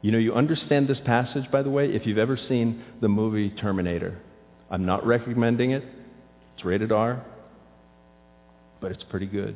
You 0.00 0.12
know, 0.12 0.18
you 0.18 0.34
understand 0.34 0.88
this 0.88 0.98
passage, 1.04 1.50
by 1.50 1.62
the 1.62 1.70
way, 1.70 1.86
if 1.86 2.06
you've 2.06 2.16
ever 2.16 2.38
seen 2.48 2.82
the 3.00 3.08
movie 3.08 3.50
Terminator. 3.50 4.18
I'm 4.70 4.86
not 4.86 5.06
recommending 5.06 5.72
it. 5.72 5.84
It's 6.54 6.64
rated 6.64 6.92
R, 6.92 7.22
but 8.80 8.90
it's 8.90 9.02
pretty 9.04 9.26
good. 9.26 9.54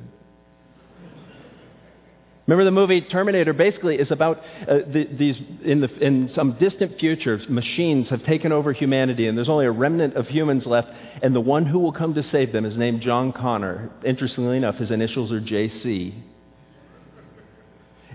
Remember 2.50 2.64
the 2.64 2.72
movie 2.72 3.00
Terminator 3.00 3.52
basically 3.52 3.94
is 3.94 4.10
about 4.10 4.38
uh, 4.38 4.78
the, 4.92 5.06
these, 5.16 5.36
in, 5.64 5.80
the, 5.80 5.98
in 6.04 6.32
some 6.34 6.56
distant 6.58 6.98
future, 6.98 7.40
machines 7.48 8.08
have 8.08 8.24
taken 8.24 8.50
over 8.50 8.72
humanity 8.72 9.28
and 9.28 9.38
there's 9.38 9.48
only 9.48 9.66
a 9.66 9.70
remnant 9.70 10.16
of 10.16 10.26
humans 10.26 10.64
left 10.66 10.88
and 11.22 11.32
the 11.32 11.40
one 11.40 11.64
who 11.64 11.78
will 11.78 11.92
come 11.92 12.12
to 12.14 12.24
save 12.32 12.52
them 12.52 12.64
is 12.64 12.76
named 12.76 13.02
John 13.02 13.32
Connor. 13.32 13.92
Interestingly 14.04 14.56
enough, 14.56 14.74
his 14.74 14.90
initials 14.90 15.30
are 15.30 15.40
JC. 15.40 16.12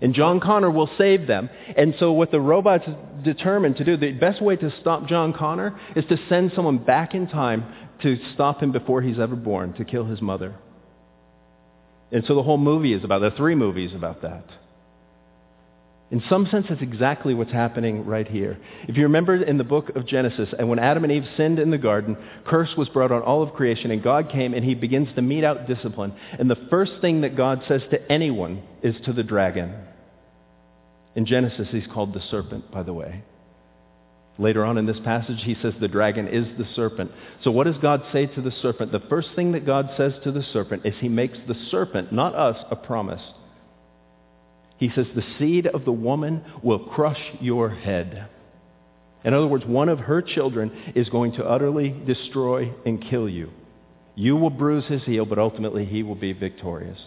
And 0.01 0.13
John 0.13 0.41
Connor 0.41 0.69
will 0.69 0.89
save 0.97 1.27
them. 1.27 1.49
And 1.77 1.95
so 1.97 2.11
what 2.11 2.31
the 2.31 2.41
robot's 2.41 2.89
determined 3.23 3.77
to 3.77 3.85
do, 3.85 3.95
the 3.95 4.11
best 4.11 4.41
way 4.41 4.57
to 4.57 4.69
stop 4.81 5.07
John 5.07 5.31
Connor 5.31 5.79
is 5.95 6.03
to 6.09 6.17
send 6.27 6.51
someone 6.53 6.79
back 6.79 7.13
in 7.13 7.29
time 7.29 7.63
to 8.01 8.17
stop 8.33 8.61
him 8.61 8.73
before 8.73 9.01
he's 9.01 9.17
ever 9.17 9.37
born, 9.37 9.71
to 9.75 9.85
kill 9.85 10.03
his 10.03 10.21
mother. 10.21 10.55
And 12.15 12.23
so 12.23 12.33
the 12.33 12.43
whole 12.43 12.57
movie 12.57 12.93
is 12.93 13.03
about, 13.03 13.21
are 13.23 13.35
three 13.35 13.55
movies 13.55 13.91
about 13.93 14.21
that. 14.21 14.45
In 16.11 16.23
some 16.29 16.47
sense, 16.49 16.67
that's 16.69 16.81
exactly 16.81 17.33
what's 17.33 17.51
happening 17.51 18.05
right 18.05 18.25
here. 18.25 18.57
If 18.87 18.95
you 18.95 19.03
remember 19.03 19.35
in 19.43 19.57
the 19.57 19.65
book 19.65 19.89
of 19.97 20.07
Genesis, 20.07 20.47
and 20.57 20.69
when 20.69 20.79
Adam 20.79 21.03
and 21.03 21.11
Eve 21.11 21.25
sinned 21.35 21.59
in 21.59 21.71
the 21.71 21.77
garden, 21.77 22.15
curse 22.45 22.69
was 22.77 22.87
brought 22.87 23.11
on 23.11 23.21
all 23.21 23.43
of 23.43 23.51
creation, 23.51 23.91
and 23.91 24.01
God 24.01 24.31
came 24.31 24.53
and 24.53 24.63
he 24.63 24.75
begins 24.75 25.09
to 25.15 25.21
mete 25.21 25.43
out 25.43 25.67
discipline. 25.67 26.13
And 26.39 26.49
the 26.49 26.67
first 26.69 26.93
thing 27.01 27.19
that 27.21 27.35
God 27.35 27.63
says 27.67 27.81
to 27.91 28.09
anyone 28.09 28.63
is 28.81 28.95
to 29.03 29.11
the 29.11 29.23
dragon. 29.23 29.75
In 31.17 31.25
Genesis, 31.25 31.67
he's 31.69 31.87
called 31.93 32.13
the 32.13 32.21
serpent, 32.31 32.71
by 32.71 32.83
the 32.83 32.93
way. 32.93 33.25
Later 34.37 34.65
on 34.65 34.77
in 34.77 34.85
this 34.85 34.99
passage, 35.05 35.41
he 35.43 35.55
says 35.61 35.73
the 35.79 35.87
dragon 35.87 36.27
is 36.27 36.45
the 36.57 36.67
serpent. 36.75 37.11
So 37.43 37.51
what 37.51 37.65
does 37.65 37.77
God 37.77 38.03
say 38.11 38.25
to 38.25 38.41
the 38.41 38.51
serpent? 38.61 38.91
The 38.91 38.99
first 39.09 39.29
thing 39.35 39.53
that 39.53 39.65
God 39.65 39.89
says 39.95 40.13
to 40.23 40.31
the 40.31 40.43
serpent 40.51 40.85
is 40.85 40.93
he 40.99 41.07
makes 41.07 41.37
the 41.47 41.55
serpent, 41.71 42.11
not 42.11 42.35
us, 42.35 42.57
a 42.69 42.75
promise. 42.75 43.21
He 44.77 44.91
says, 44.93 45.05
the 45.15 45.23
seed 45.39 45.67
of 45.67 45.85
the 45.85 45.91
woman 45.93 46.43
will 46.61 46.79
crush 46.79 47.21
your 47.39 47.69
head. 47.69 48.27
In 49.23 49.33
other 49.33 49.47
words, 49.47 49.65
one 49.65 49.87
of 49.87 49.99
her 49.99 50.21
children 50.21 50.91
is 50.95 51.07
going 51.09 51.31
to 51.33 51.45
utterly 51.45 51.89
destroy 51.89 52.73
and 52.85 53.01
kill 53.01 53.29
you. 53.29 53.51
You 54.15 54.35
will 54.35 54.49
bruise 54.49 54.85
his 54.85 55.03
heel, 55.03 55.25
but 55.25 55.39
ultimately 55.39 55.85
he 55.85 56.03
will 56.03 56.15
be 56.15 56.33
victorious. 56.33 56.99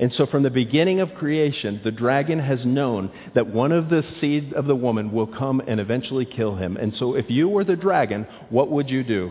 And 0.00 0.14
so 0.16 0.24
from 0.24 0.42
the 0.42 0.50
beginning 0.50 1.00
of 1.00 1.14
creation, 1.14 1.82
the 1.84 1.90
dragon 1.90 2.38
has 2.38 2.64
known 2.64 3.12
that 3.34 3.48
one 3.48 3.70
of 3.70 3.90
the 3.90 4.02
seed 4.18 4.54
of 4.54 4.64
the 4.64 4.74
woman 4.74 5.12
will 5.12 5.26
come 5.26 5.60
and 5.60 5.78
eventually 5.78 6.24
kill 6.24 6.56
him. 6.56 6.78
And 6.78 6.94
so 6.98 7.14
if 7.14 7.26
you 7.28 7.50
were 7.50 7.64
the 7.64 7.76
dragon, 7.76 8.26
what 8.48 8.70
would 8.70 8.88
you 8.88 9.04
do? 9.04 9.30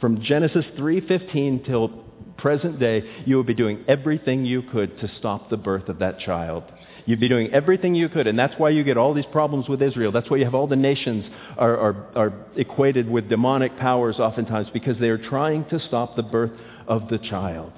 From 0.00 0.20
Genesis 0.20 0.64
3.15 0.76 1.64
till 1.64 1.90
present 2.38 2.80
day, 2.80 3.04
you 3.24 3.36
would 3.36 3.46
be 3.46 3.54
doing 3.54 3.84
everything 3.86 4.44
you 4.44 4.62
could 4.62 4.98
to 4.98 5.08
stop 5.18 5.48
the 5.48 5.56
birth 5.56 5.88
of 5.88 6.00
that 6.00 6.18
child. 6.18 6.64
You'd 7.06 7.20
be 7.20 7.28
doing 7.28 7.52
everything 7.52 7.94
you 7.94 8.08
could, 8.08 8.26
and 8.26 8.36
that's 8.36 8.54
why 8.58 8.70
you 8.70 8.82
get 8.82 8.96
all 8.96 9.14
these 9.14 9.26
problems 9.26 9.68
with 9.68 9.80
Israel. 9.80 10.10
That's 10.10 10.28
why 10.28 10.38
you 10.38 10.44
have 10.44 10.56
all 10.56 10.66
the 10.66 10.74
nations 10.74 11.24
are, 11.56 11.76
are, 11.76 12.06
are 12.16 12.32
equated 12.56 13.08
with 13.08 13.28
demonic 13.28 13.78
powers 13.78 14.16
oftentimes, 14.18 14.68
because 14.72 14.98
they 14.98 15.08
are 15.08 15.18
trying 15.18 15.66
to 15.66 15.78
stop 15.86 16.16
the 16.16 16.24
birth 16.24 16.50
of 16.88 17.08
the 17.08 17.18
child 17.18 17.72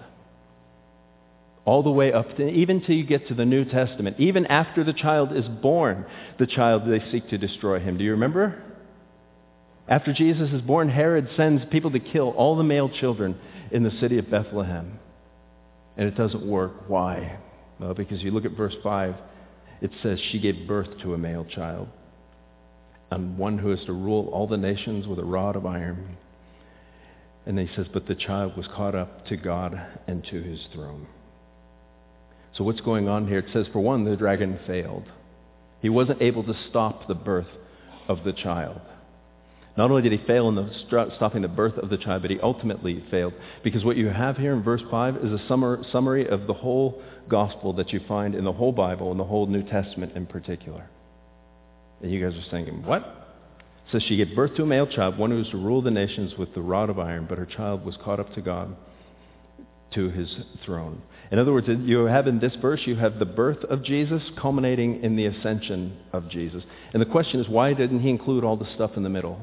all 1.65 1.83
the 1.83 1.91
way 1.91 2.13
up 2.13 2.37
to, 2.37 2.49
even 2.49 2.83
till 2.83 2.95
you 2.95 3.05
get 3.05 3.27
to 3.29 3.35
the 3.35 3.45
New 3.45 3.65
Testament. 3.65 4.17
Even 4.19 4.47
after 4.47 4.85
the 4.85 4.93
child 4.93 5.35
is 5.35 5.47
born, 5.47 6.05
the 6.39 6.47
child, 6.47 6.83
they 6.87 7.01
seek 7.11 7.29
to 7.31 7.39
destroy 7.39 7.81
him. 7.81 7.97
Do 7.97 8.05
you 8.05 8.13
remember? 8.13 8.63
After 9.89 10.13
Jesus 10.13 10.51
is 10.53 10.63
born, 10.63 10.89
Herod 10.89 11.29
sends 11.37 11.65
people 11.71 11.91
to 11.93 12.01
kill 12.01 12.31
all 12.31 12.57
the 12.57 12.63
male 12.63 12.89
children 12.89 13.39
in 13.71 13.83
the 13.83 13.91
city 14.01 14.19
of 14.19 14.31
Bethlehem. 14.31 14.99
And 15.97 16.09
it 16.09 16.17
doesn't 16.17 16.47
work. 16.47 16.89
Why? 16.89 17.39
Well, 17.79 17.95
because 17.95 18.23
you 18.23 18.31
look 18.31 18.45
at 18.45 18.53
verse 18.53 18.75
5, 18.83 19.15
it 19.81 19.91
says 20.03 20.19
she 20.31 20.39
gave 20.39 20.67
birth 20.67 20.89
to 21.03 21.15
a 21.15 21.19
male 21.19 21.45
child, 21.45 21.89
and 23.11 23.37
one 23.37 23.59
who 23.59 23.73
is 23.73 23.85
to 23.87 23.93
rule 23.93 24.29
all 24.33 24.47
the 24.47 24.57
nations 24.57 25.07
with 25.07 25.19
a 25.19 25.25
rod 25.25 25.57
of 25.57 25.67
iron. 25.67 26.17
And 27.47 27.59
he 27.59 27.69
says, 27.77 27.87
but 27.93 28.07
the 28.07 28.15
child 28.15 28.57
was 28.57 28.67
caught 28.69 28.95
up 28.95 29.27
to 29.27 29.37
God 29.37 29.79
and 30.07 30.25
to 30.25 30.43
his 30.43 30.61
throne. 30.73 31.07
So 32.57 32.65
what's 32.65 32.81
going 32.81 33.09
on 33.09 33.27
here? 33.27 33.39
It 33.39 33.47
says, 33.53 33.67
for 33.73 33.81
one, 33.81 34.05
the 34.05 34.17
dragon 34.17 34.59
failed. 34.67 35.05
He 35.83 35.89
wasn't 35.89 36.23
able 36.23 36.45
to 36.45 36.55
stop 36.71 37.09
the 37.09 37.15
birth 37.15 37.49
of 38.09 38.25
the 38.25 38.33
child. 38.33 38.81
Not 39.77 39.91
only 39.91 40.03
did 40.03 40.13
he 40.19 40.25
fail 40.25 40.49
in 40.49 40.55
the, 40.55 40.71
stopping 41.17 41.43
the 41.43 41.49
birth 41.49 41.77
of 41.79 41.91
the 41.91 41.99
child, 41.99 42.23
but 42.23 42.31
he 42.31 42.39
ultimately 42.41 43.05
failed. 43.11 43.35
Because 43.65 43.85
what 43.85 43.97
you 43.97 44.07
have 44.07 44.37
here 44.37 44.53
in 44.53 44.63
verse 44.63 44.83
5 44.89 45.17
is 45.17 45.33
a 45.33 45.47
summary 45.91 46.29
of 46.29 46.47
the 46.47 46.55
whole 46.55 47.03
gospel 47.29 47.73
that 47.73 47.93
you 47.93 48.01
find 48.07 48.37
in 48.37 48.45
the 48.45 48.53
whole 48.53 48.71
Bible, 48.71 49.11
and 49.11 49.19
the 49.19 49.25
whole 49.25 49.47
New 49.47 49.65
Testament 49.65 50.13
in 50.15 50.27
particular. 50.27 50.89
And 52.03 52.13
you 52.13 52.25
guys 52.25 52.39
are 52.39 52.51
thinking, 52.51 52.85
what? 52.85 53.03
It 53.03 53.93
says 53.93 54.05
she 54.07 54.17
gave 54.17 54.37
birth 54.37 54.55
to 54.57 54.63
a 54.63 54.67
male 54.67 54.87
child, 54.87 55.19
one 55.19 55.31
who 55.31 55.39
was 55.39 55.49
to 55.51 55.57
rule 55.57 55.83
the 55.83 55.91
nations 55.91 56.35
with 56.39 56.55
the 56.55 56.63
rod 56.63 56.89
of 56.89 57.01
iron, 57.01 57.27
but 57.29 57.39
her 57.39 57.47
child 57.47 57.85
was 57.85 57.97
caught 58.03 58.21
up 58.21 58.33
to 58.35 58.43
God, 58.43 58.77
to 59.95 60.11
his 60.11 60.35
throne. 60.65 61.03
In 61.31 61.39
other 61.39 61.53
words, 61.53 61.67
you 61.69 62.05
have 62.05 62.27
in 62.27 62.39
this 62.39 62.55
verse, 62.61 62.81
you 62.85 62.97
have 62.97 63.19
the 63.19 63.25
birth 63.25 63.65
of 63.65 63.83
Jesus 63.83 64.23
culminating 64.41 65.03
in 65.03 65.17
the 65.17 65.27
ascension 65.27 65.99
of 66.13 66.29
Jesus. 66.29 66.63
And 66.93 67.01
the 67.01 67.07
question 67.07 67.41
is, 67.41 67.49
why 67.49 67.73
didn't 67.73 68.01
he 68.01 68.11
include 68.11 68.45
all 68.45 68.57
the 68.57 68.73
stuff 68.75 68.93
in 68.97 69.03
the 69.03 69.09
middle? 69.09 69.39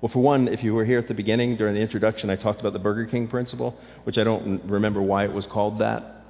Well, 0.00 0.12
for 0.12 0.20
one, 0.20 0.48
if 0.48 0.62
you 0.62 0.74
were 0.74 0.84
here 0.84 0.98
at 0.98 1.08
the 1.08 1.14
beginning 1.14 1.56
during 1.56 1.74
the 1.74 1.80
introduction, 1.80 2.30
I 2.30 2.36
talked 2.36 2.60
about 2.60 2.72
the 2.72 2.78
Burger 2.78 3.06
King 3.06 3.26
principle, 3.28 3.74
which 4.04 4.18
I 4.18 4.24
don't 4.24 4.62
remember 4.64 5.02
why 5.02 5.24
it 5.24 5.32
was 5.32 5.44
called 5.52 5.80
that. 5.80 6.24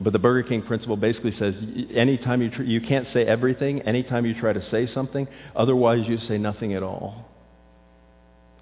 But 0.00 0.12
the 0.12 0.18
Burger 0.18 0.48
King 0.48 0.62
principle 0.62 0.96
basically 0.96 1.34
says 1.38 1.54
anytime 1.94 2.40
you, 2.40 2.50
tr- 2.50 2.62
you 2.62 2.80
can't 2.80 3.06
say 3.12 3.24
everything, 3.24 3.82
anytime 3.82 4.26
you 4.26 4.38
try 4.38 4.52
to 4.52 4.70
say 4.70 4.92
something, 4.92 5.28
otherwise 5.54 6.06
you 6.06 6.18
say 6.28 6.38
nothing 6.38 6.74
at 6.74 6.82
all. 6.82 7.28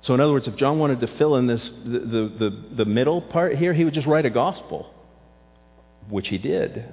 So 0.05 0.15
in 0.15 0.21
other 0.21 0.33
words, 0.33 0.47
if 0.49 0.57
John 0.57 0.79
wanted 0.79 1.01
to 1.01 1.19
fill 1.19 1.37
in 1.37 1.47
this, 1.47 1.61
the, 1.85 1.99
the, 1.99 2.33
the, 2.39 2.75
the 2.77 2.85
middle 2.85 3.21
part 3.21 3.57
here, 3.57 3.75
he 3.75 3.85
would 3.85 3.95
just 3.95 4.07
write 4.07 4.25
a 4.25 4.31
gospel, 4.31 4.93
which 6.09 6.29
he 6.29 6.39
did. 6.39 6.85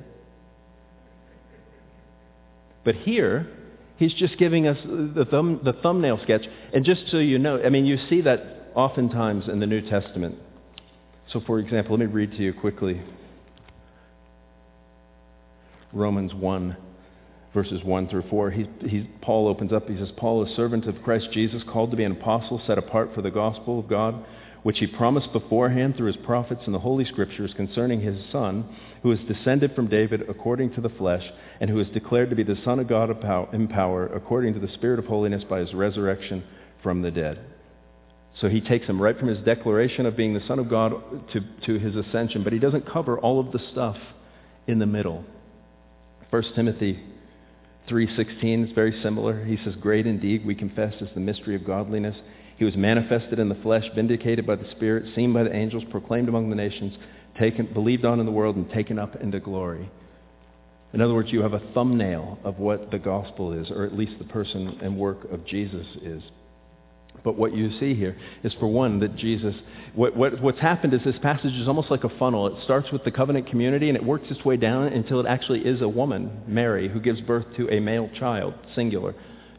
But 2.84 2.96
here, 2.96 3.48
he's 3.98 4.14
just 4.14 4.38
giving 4.38 4.68
us 4.68 4.78
the, 4.86 5.26
thumb, 5.30 5.62
the 5.64 5.74
thumbnail 5.74 6.20
sketch. 6.24 6.44
And 6.74 6.84
just 6.84 7.10
so 7.10 7.18
you 7.18 7.40
know, 7.40 7.62
I 7.64 7.70
mean, 7.70 7.86
you 7.86 7.98
see 8.10 8.22
that 8.22 8.72
oftentimes 8.76 9.48
in 9.48 9.60
the 9.60 9.68
New 9.68 9.82
Testament. 9.90 10.38
So, 11.32 11.42
for 11.46 11.60
example, 11.60 11.98
let 11.98 12.00
me 12.00 12.06
read 12.06 12.32
to 12.32 12.38
you 12.38 12.54
quickly 12.54 13.02
Romans 15.94 16.34
1, 16.34 16.78
verses 17.54 17.84
1 17.84 18.10
through 18.10 18.24
4. 18.30 18.52
He, 18.52 18.70
he, 18.88 19.10
Paul 19.22 19.48
opens 19.48 19.72
up. 19.72 19.88
He 19.88 19.98
says, 19.98 20.12
Paul, 20.18 20.46
a 20.46 20.56
servant 20.56 20.86
of 20.86 21.02
Christ 21.04 21.30
Jesus, 21.32 21.64
called 21.72 21.92
to 21.92 21.98
be 21.98 22.04
an 22.04 22.12
apostle, 22.14 22.62
set 22.68 22.78
apart 22.78 23.12
for 23.16 23.22
the 23.22 23.32
gospel 23.32 23.80
of 23.80 23.88
God, 23.88 24.26
which 24.64 24.80
he 24.80 24.88
promised 24.88 25.32
beforehand 25.32 25.96
through 25.96 26.08
his 26.08 26.26
prophets 26.26 26.62
in 26.66 26.74
the 26.74 26.80
Holy 26.80 27.06
Scriptures 27.06 27.54
concerning 27.56 28.02
his 28.02 28.18
Son, 28.32 28.76
who 29.02 29.12
is 29.12 29.20
descended 29.28 29.74
from 29.76 29.88
David 29.88 30.24
according 30.30 30.74
to 30.74 30.82
the 30.82 30.90
flesh, 30.90 31.24
and 31.62 31.70
who 31.70 31.80
is 31.80 31.88
declared 31.90 32.30
to 32.30 32.36
be 32.36 32.44
the 32.44 32.60
Son 32.66 32.80
of 32.80 32.88
God 32.88 33.10
in 33.54 33.68
power, 33.68 34.08
according 34.08 34.54
to 34.54 34.60
the 34.60 34.74
Spirit 34.74 35.00
of 35.00 35.06
holiness 35.06 35.44
by 35.50 35.60
his 35.60 35.74
resurrection 35.74 36.44
from 36.84 37.02
the 37.02 37.12
dead. 37.12 37.40
So 38.42 38.50
he 38.50 38.62
takes 38.62 38.86
him 38.86 39.02
right 39.02 39.18
from 39.18 39.30
his 39.30 39.40
declaration 39.40 40.06
of 40.06 40.16
being 40.16 40.34
the 40.34 40.46
Son 40.48 40.60
of 40.60 40.70
God 40.70 40.94
to, 41.34 41.42
to 41.66 41.80
his 41.80 41.96
ascension, 41.96 42.44
but 42.44 42.54
he 42.54 42.60
doesn't 42.60 42.88
cover 42.88 43.18
all 43.18 43.40
of 43.40 43.52
the 43.52 43.60
stuff 43.72 43.98
in 44.68 44.80
the 44.80 44.86
middle. 44.86 45.24
1 46.30 46.44
Timothy 46.56 47.00
3.16 47.88 48.68
is 48.68 48.74
very 48.74 49.02
similar. 49.02 49.46
He 49.46 49.58
says, 49.64 49.76
Great 49.80 50.06
indeed, 50.06 50.46
we 50.46 50.56
confess, 50.56 50.94
is 51.02 51.10
the 51.14 51.22
mystery 51.22 51.56
of 51.56 51.66
godliness. 51.66 52.18
He 52.58 52.66
was 52.66 52.76
manifested 52.76 53.40
in 53.40 53.50
the 53.50 53.56
flesh, 53.56 53.86
vindicated 53.96 54.46
by 54.46 54.56
the 54.56 54.70
Spirit, 54.72 55.14
seen 55.16 55.32
by 55.32 55.44
the 55.44 55.56
angels, 55.56 55.84
proclaimed 55.90 56.28
among 56.28 56.50
the 56.50 56.56
nations, 56.56 56.98
taken, 57.40 57.72
believed 57.74 58.04
on 58.04 58.20
in 58.20 58.26
the 58.26 58.32
world, 58.32 58.56
and 58.56 58.70
taken 58.72 59.00
up 59.00 59.16
into 59.18 59.40
glory. 59.40 59.90
In 60.94 61.02
other 61.02 61.14
words, 61.14 61.32
you 61.32 61.42
have 61.42 61.54
a 61.54 61.62
thumbnail 61.74 62.40
of 62.44 62.60
what 62.60 62.92
the 62.92 63.00
gospel 63.00 63.54
is, 63.54 63.70
or 63.70 63.86
at 63.86 63.96
least 63.96 64.18
the 64.18 64.26
person 64.26 64.80
and 64.82 64.98
work 64.98 65.30
of 65.32 65.46
Jesus 65.46 65.86
is. 66.02 66.24
But 67.24 67.38
what 67.38 67.56
you 67.56 67.78
see 67.80 67.94
here 67.94 68.18
is, 68.44 68.54
for 68.60 68.68
one, 68.68 69.00
that 69.00 69.16
Jesus, 69.16 69.56
what, 69.96 70.16
what, 70.16 70.42
what's 70.42 70.60
happened 70.60 70.94
is 70.94 71.02
this 71.04 71.16
passage 71.22 71.54
is 71.54 71.68
almost 71.68 71.92
like 71.92 72.04
a 72.04 72.18
funnel. 72.18 72.48
It 72.48 72.64
starts 72.64 72.92
with 72.92 73.04
the 73.04 73.12
covenant 73.12 73.48
community 73.48 73.90
and 73.90 73.98
it 73.98 74.04
works 74.04 74.28
its 74.30 74.44
way 74.46 74.58
down 74.58 74.88
until 74.88 75.20
it 75.20 75.26
actually 75.26 75.62
is 75.62 75.82
a 75.82 75.90
woman, 75.90 76.44
Mary, 76.48 76.88
who 76.88 77.00
gives 77.00 77.20
birth 77.22 77.46
to 77.58 77.70
a 77.70 77.80
male 77.80 78.10
child, 78.18 78.54
singular, 78.76 79.14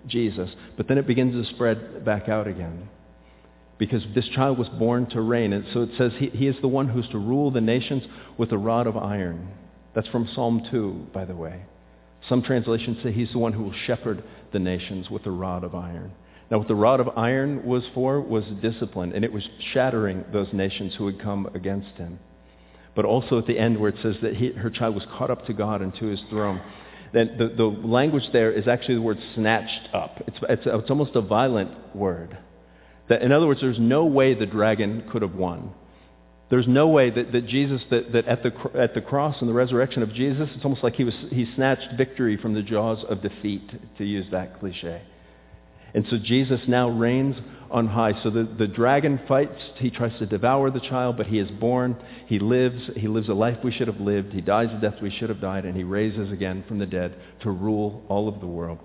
Jesus. 0.07 0.51
But 0.77 0.89
then 0.89 0.99
it 0.99 1.07
begins 1.07 1.35
to 1.35 1.55
spread 1.55 2.05
back 2.05 2.29
out 2.29 2.47
again. 2.47 2.89
Because 3.77 4.03
this 4.15 4.29
child 4.29 4.59
was 4.59 4.69
born 4.71 5.07
to 5.11 5.21
reign. 5.21 5.53
And 5.53 5.65
so 5.73 5.83
it 5.83 5.91
says 5.99 6.13
he, 6.19 6.31
he 6.31 6.47
is 6.49 6.57
the 6.61 6.69
one 6.69 6.89
who's 6.89 7.09
to 7.11 7.19
rule 7.19 7.51
the 7.51 7.61
nations 7.61 8.03
with 8.37 8.51
a 8.51 8.59
rod 8.59 8.87
of 8.87 8.97
iron. 8.97 9.49
That's 9.95 10.09
from 10.09 10.29
Psalm 10.35 10.67
2, 10.71 11.09
by 11.13 11.25
the 11.25 11.37
way. 11.37 11.63
Some 12.29 12.43
translations 12.43 12.99
say 13.03 13.13
he's 13.13 13.31
the 13.33 13.39
one 13.39 13.53
who 13.53 13.65
will 13.65 13.75
shepherd 13.87 14.25
the 14.53 14.59
nations 14.59 15.11
with 15.11 15.27
a 15.27 15.31
rod 15.31 15.65
of 15.65 15.75
iron. 15.75 16.13
Now, 16.51 16.59
what 16.59 16.69
the 16.69 16.75
rod 16.75 17.01
of 17.01 17.11
iron 17.17 17.65
was 17.67 17.83
for 17.95 18.21
was 18.21 18.45
discipline, 18.63 19.13
and 19.13 19.25
it 19.25 19.33
was 19.33 19.47
shattering 19.73 20.25
those 20.33 20.49
nations 20.53 20.95
who 20.97 21.07
had 21.07 21.21
come 21.21 21.47
against 21.55 21.97
him. 21.97 22.19
But 22.95 23.05
also 23.05 23.39
at 23.39 23.47
the 23.47 23.59
end 23.59 23.79
where 23.79 23.91
it 23.91 23.97
says 24.03 24.17
that 24.23 24.35
he, 24.37 24.53
her 24.53 24.71
child 24.71 24.95
was 24.95 25.05
caught 25.17 25.31
up 25.31 25.47
to 25.47 25.53
God 25.53 25.83
and 25.83 25.95
to 25.97 26.07
his 26.07 26.21
throne, 26.31 26.61
then 27.13 27.37
the, 27.39 27.49
the 27.49 27.65
language 27.65 28.25
there 28.33 28.51
is 28.51 28.67
actually 28.67 28.97
the 28.97 29.03
word 29.03 29.19
snatched 29.35 29.95
up. 29.95 30.23
It's, 30.27 30.39
it's, 30.49 30.63
it's 30.67 30.91
almost 30.91 31.15
a 31.15 31.21
violent 31.21 31.95
word. 31.95 32.37
That, 33.09 33.23
in 33.23 33.31
other 33.33 33.47
words, 33.47 33.61
there's 33.61 33.79
no 33.79 34.05
way 34.05 34.35
the 34.35 34.47
dragon 34.47 35.05
could 35.11 35.23
have 35.23 35.35
won. 35.35 35.73
There's 36.51 36.67
no 36.67 36.89
way 36.89 37.11
that, 37.11 37.33
that 37.33 37.47
Jesus, 37.47 37.83
that, 37.91 38.13
that 38.13 38.27
at, 38.27 38.43
the, 38.43 38.53
at 38.75 38.95
the 38.95 39.03
cross 39.03 39.37
and 39.41 39.49
the 39.49 39.55
resurrection 39.55 40.03
of 40.03 40.15
Jesus, 40.15 40.49
it's 40.55 40.65
almost 40.65 40.83
like 40.83 40.95
he, 40.95 41.05
was, 41.05 41.15
he 41.31 41.47
snatched 41.55 41.97
victory 41.97 42.39
from 42.39 42.55
the 42.55 42.63
jaws 42.63 43.05
of 43.09 43.23
defeat, 43.23 43.71
to 43.99 44.05
use 44.05 44.27
that 44.31 44.59
cliche. 44.59 45.03
And 45.95 46.07
so 46.11 46.19
Jesus 46.19 46.61
now 46.69 46.89
reigns 46.89 47.37
on 47.71 47.87
high. 47.87 48.13
So 48.23 48.31
the, 48.31 48.49
the 48.59 48.67
dragon 48.67 49.21
fights. 49.29 49.61
He 49.77 49.91
tries 49.91 50.17
to 50.19 50.27
devour 50.27 50.71
the 50.71 50.81
child, 50.81 51.17
but 51.17 51.27
he 51.27 51.39
is 51.39 51.51
born. 51.53 51.97
He 52.27 52.39
lives. 52.39 52.91
He 52.97 53.09
lives 53.09 53.29
a 53.29 53.35
life 53.35 53.59
we 53.63 53.73
should 53.73 53.89
have 53.89 54.01
lived. 54.01 54.33
He 54.33 54.41
dies 54.41 54.69
a 54.71 54.81
death 54.81 55.01
we 55.03 55.11
should 55.11 55.29
have 55.29 55.41
died, 55.41 55.65
and 55.65 55.77
he 55.77 55.85
raises 55.85 56.33
again 56.33 56.65
from 56.67 56.79
the 56.79 56.87
dead 56.87 57.17
to 57.43 57.51
rule 57.51 58.05
all 58.09 58.29
of 58.29 58.41
the 58.41 58.47
world. 58.47 58.79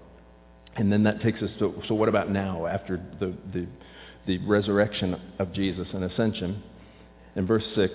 And 0.76 0.92
then 0.92 1.04
that 1.04 1.22
takes 1.22 1.42
us 1.42 1.52
to, 1.60 1.82
so 1.88 1.94
what 1.94 2.10
about 2.10 2.32
now 2.32 2.66
after 2.66 2.98
the, 3.20 3.36
the, 3.54 3.68
the 4.26 4.38
resurrection 4.40 5.16
of 5.40 5.54
Jesus 5.54 5.88
and 5.94 6.04
ascension? 6.04 6.64
In 7.36 7.46
verse 7.46 7.66
6, 7.76 7.94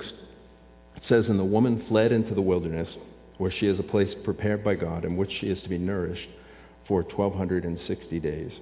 it 0.96 1.02
says, 1.08 1.24
And 1.28 1.38
the 1.38 1.44
woman 1.44 1.84
fled 1.88 2.12
into 2.12 2.34
the 2.34 2.42
wilderness, 2.42 2.88
where 3.38 3.52
she 3.52 3.66
is 3.66 3.78
a 3.80 3.84
place 3.84 4.12
prepared 4.24 4.62
by 4.62 4.74
God, 4.74 5.04
in 5.04 5.16
which 5.16 5.30
she 5.40 5.46
is 5.46 5.60
to 5.62 5.68
be 5.68 5.78
nourished 5.78 6.28
for 6.86 7.02
1,260 7.02 8.20
days. 8.20 8.52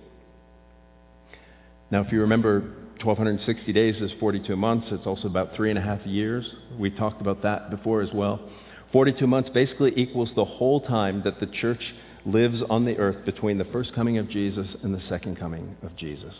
Now, 1.90 2.00
if 2.00 2.10
you 2.10 2.20
remember, 2.20 2.60
1,260 3.04 3.72
days 3.72 4.00
is 4.02 4.10
42 4.18 4.56
months. 4.56 4.88
It's 4.90 5.06
also 5.06 5.28
about 5.28 5.54
three 5.54 5.70
and 5.70 5.78
a 5.78 5.82
half 5.82 6.04
years. 6.06 6.48
We 6.78 6.90
talked 6.90 7.20
about 7.20 7.42
that 7.42 7.70
before 7.70 8.02
as 8.02 8.10
well. 8.12 8.40
42 8.92 9.26
months 9.26 9.50
basically 9.52 9.92
equals 9.96 10.30
the 10.34 10.44
whole 10.44 10.80
time 10.80 11.22
that 11.24 11.40
the 11.40 11.46
church 11.46 11.94
lives 12.24 12.60
on 12.68 12.84
the 12.84 12.96
earth 12.96 13.24
between 13.24 13.58
the 13.58 13.64
first 13.66 13.94
coming 13.94 14.18
of 14.18 14.28
Jesus 14.28 14.66
and 14.82 14.94
the 14.94 15.02
second 15.08 15.38
coming 15.38 15.76
of 15.82 15.94
Jesus. 15.96 16.34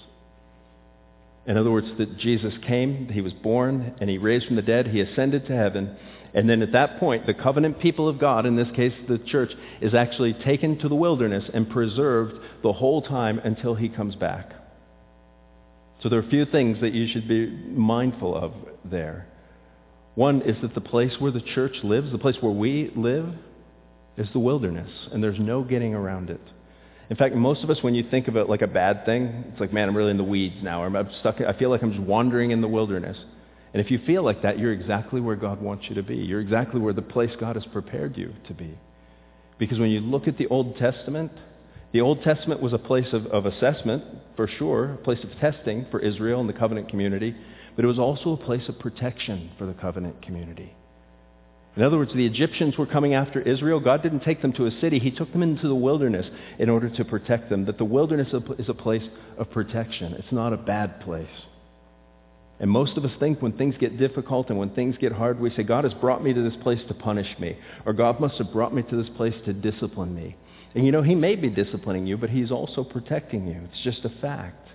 In 1.47 1.57
other 1.57 1.71
words, 1.71 1.87
that 1.99 2.19
Jesus 2.19 2.55
came, 2.67 3.09
he 3.09 3.21
was 3.21 3.33
born, 3.33 3.95
and 4.01 4.11
he 4.11 4.19
raised 4.19 4.47
from 4.47 4.57
the 4.57 4.63
dead, 4.63 4.89
he 4.89 5.01
ascended 5.01 5.47
to 5.47 5.55
heaven, 5.55 5.97
and 6.35 6.51
then 6.51 6.61
at 6.61 6.73
that 6.73 6.99
point, 6.99 7.27
the 7.27 7.35
covenant 7.35 7.79
people 7.79 8.09
of 8.09 8.19
God, 8.19 8.47
in 8.47 8.57
this 8.57 8.69
case 8.75 8.93
the 9.09 9.19
church, 9.19 9.53
is 9.81 9.95
actually 9.95 10.33
taken 10.33 10.77
to 10.81 10.89
the 10.89 10.97
wilderness 10.97 11.45
and 11.55 11.71
preserved 11.71 12.35
the 12.65 12.73
whole 12.73 13.01
time 13.01 13.39
until 13.45 13.77
he 13.77 13.89
comes 13.89 14.17
back. 14.17 14.53
So 16.03 16.09
there 16.09 16.19
are 16.19 16.27
a 16.27 16.31
few 16.31 16.45
things 16.45 16.81
that 16.81 16.93
you 16.93 17.09
should 17.13 17.27
be 17.27 17.47
mindful 17.47 18.35
of 18.35 18.53
there. 18.85 19.27
One 20.15 20.43
is 20.43 20.57
that 20.63 20.75
the 20.75 20.81
place 20.81 21.15
where 21.19 21.31
the 21.31 21.41
church 21.41 21.77
lives, 21.83 22.11
the 22.13 22.19
place 22.19 22.37
where 22.41 22.53
we 22.53 22.91
live, 22.95 23.29
is 24.17 24.29
the 24.33 24.39
wilderness, 24.39 24.91
and 25.13 25.23
there's 25.23 25.39
no 25.39 25.63
getting 25.63 25.95
around 25.95 26.31
it. 26.31 26.41
In 27.09 27.17
fact, 27.17 27.35
most 27.35 27.63
of 27.63 27.71
us, 27.71 27.79
when 27.83 27.95
you 27.95 28.05
think 28.11 28.27
of 28.27 28.37
it 28.37 28.49
like 28.49 28.63
a 28.63 28.67
bad 28.67 29.05
thing, 29.05 29.45
it's 29.53 29.61
like, 29.61 29.73
man, 29.73 29.89
I'm 29.89 29.97
really 29.97 30.11
in 30.11 30.17
the 30.17 30.25
weeds 30.25 30.57
now. 30.63 30.83
Or 30.83 30.87
I'm 30.87 31.09
stuck. 31.21 31.41
I 31.41 31.53
feel 31.57 31.71
like 31.71 31.83
I'm 31.83 31.93
just 31.93 32.03
wandering 32.03 32.51
in 32.51 32.61
the 32.61 32.69
wilderness. 32.69 33.17
And 33.73 33.85
if 33.85 33.91
you 33.91 34.01
feel 34.07 34.25
like 34.25 34.43
that, 34.43 34.59
you're 34.59 34.73
exactly 34.73 35.21
where 35.21 35.37
God 35.37 35.61
wants 35.61 35.85
you 35.89 35.95
to 35.97 36.03
be. 36.03 36.17
You're 36.17 36.41
exactly 36.41 36.81
where 36.81 36.93
the 36.93 37.03
place 37.03 37.31
God 37.39 37.57
has 37.57 37.65
prepared 37.67 38.17
you 38.17 38.35
to 38.49 38.55
be. 38.55 38.77
Because 39.59 39.79
when 39.79 39.91
you 39.91 40.01
look 40.01 40.27
at 40.27 40.37
the 40.37 40.47
Old 40.49 40.77
Testament, 40.79 41.31
the 41.97 42.03
Old 42.03 42.23
Testament 42.23 42.61
was 42.61 42.75
a 42.75 42.79
place 42.79 43.07
of, 43.15 43.25
of 43.29 43.47
assessment, 43.47 44.05
for 44.37 44.47
sure, 44.47 44.93
a 44.93 44.97
place 44.99 45.25
of 45.25 45.31
testing 45.41 45.87
for 45.91 45.99
Israel 45.99 46.41
and 46.41 46.49
the 46.49 46.53
covenant 46.53 46.91
community, 46.91 47.35
but 47.75 47.87
it 47.87 47.89
was 47.89 47.99
also 47.99 48.33
a 48.33 48.37
place 48.37 48.69
of 48.69 48.79
protection 48.79 49.51
for 49.57 49.65
the 49.65 49.73
covenant 49.73 50.21
community. 50.21 50.77
In 51.75 51.83
other 51.83 51.97
words, 51.97 52.13
the 52.13 52.27
Egyptians 52.27 52.77
were 52.77 52.85
coming 52.85 53.15
after 53.15 53.41
Israel. 53.41 53.81
God 53.81 54.03
didn't 54.03 54.25
take 54.25 54.43
them 54.43 54.53
to 54.55 54.67
a 54.67 54.79
city. 54.79 54.99
He 54.99 55.11
took 55.11 55.33
them 55.33 55.43
into 55.43 55.69
the 55.69 55.75
wilderness 55.75 56.27
in 56.59 56.69
order 56.69 56.91
to 56.91 57.05
protect 57.07 57.49
them. 57.49 57.65
That 57.65 57.79
the 57.79 57.85
wilderness 57.87 58.29
is 58.59 58.69
a 58.69 58.75
place 58.75 59.09
of 59.39 59.51
protection. 59.51 60.13
It's 60.19 60.33
not 60.33 60.53
a 60.53 60.59
bad 60.59 61.01
place. 61.01 61.27
And 62.61 62.71
most 62.71 62.99
of 62.99 63.07
us 63.07 63.13
think 63.19 63.41
when 63.41 63.53
things 63.53 63.75
get 63.81 63.97
difficult 63.97 64.51
and 64.51 64.59
when 64.59 64.75
things 64.75 64.97
get 64.99 65.13
hard, 65.13 65.41
we 65.41 65.49
say, 65.57 65.63
God 65.63 65.85
has 65.85 65.95
brought 65.95 66.23
me 66.23 66.35
to 66.35 66.43
this 66.43 66.63
place 66.63 66.81
to 66.89 66.95
punish 66.95 67.39
me. 67.39 67.57
Or 67.87 67.95
God 67.95 68.21
must 68.21 68.37
have 68.37 68.53
brought 68.53 68.75
me 68.75 68.83
to 68.83 69.03
this 69.03 69.11
place 69.17 69.35
to 69.47 69.55
discipline 69.55 70.15
me. 70.15 70.37
And 70.77 70.85
you 70.85 70.93
know, 70.93 71.03
he 71.03 71.15
may 71.15 71.37
be 71.37 71.49
disciplining 71.49 72.07
you, 72.07 72.19
but 72.19 72.29
he's 72.29 72.51
also 72.51 72.85
protecting 72.85 73.47
you. 73.47 73.63
It's 73.73 73.83
just 73.83 74.05
a 74.05 74.11
fact. 74.21 74.69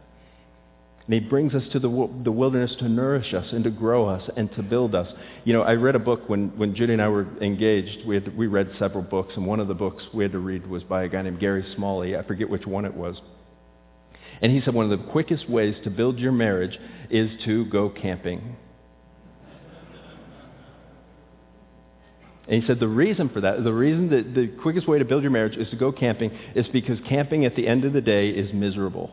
And 1.06 1.14
he 1.14 1.20
brings 1.20 1.54
us 1.54 1.62
to 1.74 1.80
the, 1.80 2.10
the 2.24 2.32
wilderness 2.32 2.76
to 2.80 2.90
nourish 2.90 3.36
us 3.36 3.46
and 3.52 3.64
to 3.66 3.70
grow 3.70 4.08
us 4.08 4.28
and 4.36 4.52
to 4.56 4.64
build 4.64 4.96
us. 4.96 5.08
You 5.44 5.54
know, 5.54 5.62
I 5.62 5.74
read 5.74 5.94
a 5.94 6.00
book 6.00 6.28
when, 6.28 6.58
when 6.58 6.74
Judy 6.74 6.94
and 6.94 7.02
I 7.04 7.08
were 7.08 7.28
engaged. 7.40 8.08
We, 8.08 8.16
had, 8.16 8.36
we 8.36 8.48
read 8.48 8.72
several 8.80 9.04
books, 9.04 9.34
and 9.36 9.46
one 9.46 9.60
of 9.60 9.68
the 9.68 9.76
books 9.76 10.04
we 10.12 10.24
had 10.24 10.32
to 10.32 10.40
read 10.40 10.66
was 10.66 10.82
by 10.82 11.04
a 11.04 11.08
guy 11.08 11.22
named 11.22 11.40
Gary 11.40 11.64
Smalley. 11.76 12.18
I 12.18 12.24
forget 12.24 12.50
which 12.50 12.66
one 12.66 12.86
it 12.86 12.96
was. 12.96 13.22
And 14.42 14.52
he 14.52 14.60
said 14.62 14.74
one 14.74 14.92
of 14.92 15.00
the 15.00 15.12
quickest 15.12 15.48
ways 15.48 15.76
to 15.84 15.92
build 15.92 16.18
your 16.18 16.32
marriage 16.32 16.80
is 17.12 17.30
to 17.46 17.66
go 17.66 17.92
camping. 17.92 18.56
And 22.48 22.62
he 22.62 22.68
said 22.68 22.80
the 22.80 22.88
reason 22.88 23.30
for 23.30 23.42
that, 23.42 23.64
the 23.64 23.74
reason 23.74 24.10
that 24.10 24.34
the 24.34 24.48
quickest 24.48 24.88
way 24.88 25.00
to 25.00 25.06
build 25.06 25.22
your 25.22 25.32
marriage 25.32 25.56
is 25.56 25.70
to 25.70 25.76
go 25.76 25.92
camping 25.92 26.32
is 26.56 26.68
because 26.74 26.98
camping 27.08 27.46
at 27.46 27.56
the 27.56 27.68
end 27.68 27.86
of 27.86 27.94
the 27.94 28.02
day 28.02 28.30
is 28.30 28.52
miserable. 28.54 29.12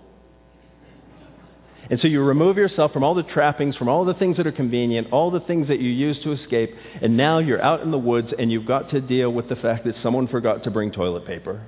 And 1.91 1.99
so 2.01 2.09
you 2.09 2.23
remove 2.23 2.57
yourself 2.57 2.93
from 2.93 3.03
all 3.03 3.14
the 3.14 3.23
trappings, 3.23 3.77
from 3.77 3.88
all 3.88 4.05
the 4.05 4.14
things 4.14 4.37
that 4.37 4.47
are 4.47 4.53
convenient, 4.53 5.09
all 5.11 5.31
the 5.31 5.41
things 5.41 5.69
that 5.69 5.81
you 5.81 5.91
use 5.91 6.19
to 6.23 6.33
escape, 6.33 6.75
and 7.01 7.17
now 7.17 7.38
you're 7.38 7.62
out 7.62 7.81
in 7.81 7.91
the 7.91 7.99
woods 7.99 8.29
and 8.38 8.53
you've 8.53 8.67
got 8.67 8.91
to 8.91 9.01
deal 9.01 9.33
with 9.33 9.49
the 9.49 9.57
fact 9.57 9.85
that 9.87 9.95
someone 10.03 10.29
forgot 10.29 10.64
to 10.64 10.71
bring 10.71 10.93
toilet 10.93 11.27
paper. 11.27 11.62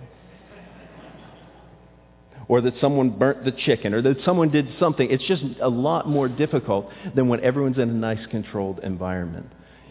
or 2.51 2.61
that 2.61 2.75
someone 2.81 3.11
burnt 3.11 3.44
the 3.44 3.53
chicken, 3.53 3.94
or 3.94 4.03
that 4.03 4.16
someone 4.25 4.51
did 4.51 4.66
something. 4.81 5.09
It's 5.09 5.23
just 5.29 5.44
a 5.62 5.68
lot 5.68 6.09
more 6.09 6.27
difficult 6.29 6.90
than 7.14 7.29
when 7.29 7.38
everyone's 7.44 7.79
in 7.79 7.88
a 7.88 7.92
nice, 7.92 8.27
controlled 8.29 8.81
environment. 8.81 9.46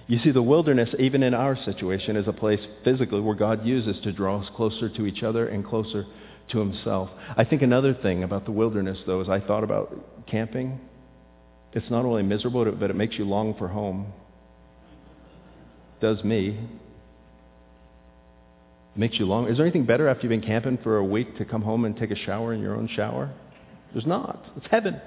You 0.09 0.17
see, 0.23 0.31
the 0.31 0.41
wilderness, 0.41 0.89
even 0.97 1.21
in 1.21 1.35
our 1.35 1.55
situation, 1.65 2.15
is 2.15 2.27
a 2.27 2.33
place 2.33 2.59
physically 2.83 3.21
where 3.21 3.35
God 3.35 3.63
uses 3.63 4.01
to 4.01 4.11
draw 4.11 4.41
us 4.41 4.49
closer 4.55 4.89
to 4.89 5.05
each 5.05 5.21
other 5.21 5.47
and 5.47 5.63
closer 5.63 6.03
to 6.51 6.57
himself. 6.57 7.11
I 7.37 7.43
think 7.45 7.61
another 7.61 7.93
thing 7.93 8.23
about 8.23 8.45
the 8.45 8.51
wilderness, 8.51 8.97
though, 9.05 9.21
is 9.21 9.29
I 9.29 9.39
thought 9.39 9.63
about 9.63 10.25
camping. 10.25 10.79
It's 11.73 11.91
not 11.91 12.05
only 12.05 12.23
miserable, 12.23 12.71
but 12.71 12.89
it 12.89 12.95
makes 12.95 13.19
you 13.19 13.25
long 13.25 13.53
for 13.59 13.67
home. 13.67 14.11
Does 16.01 16.23
me 16.23 16.59
makes 18.95 19.19
you 19.19 19.25
long. 19.25 19.47
Is 19.47 19.57
there 19.57 19.65
anything 19.65 19.85
better 19.85 20.09
after 20.09 20.23
you've 20.23 20.41
been 20.41 20.41
camping 20.41 20.79
for 20.81 20.97
a 20.97 21.05
week 21.05 21.37
to 21.37 21.45
come 21.45 21.61
home 21.61 21.85
and 21.85 21.95
take 21.95 22.09
a 22.09 22.15
shower 22.15 22.51
in 22.51 22.61
your 22.61 22.75
own 22.75 22.89
shower? 22.95 23.31
There's 23.93 24.07
not. 24.07 24.43
It's 24.57 24.65
heaven. 24.71 24.99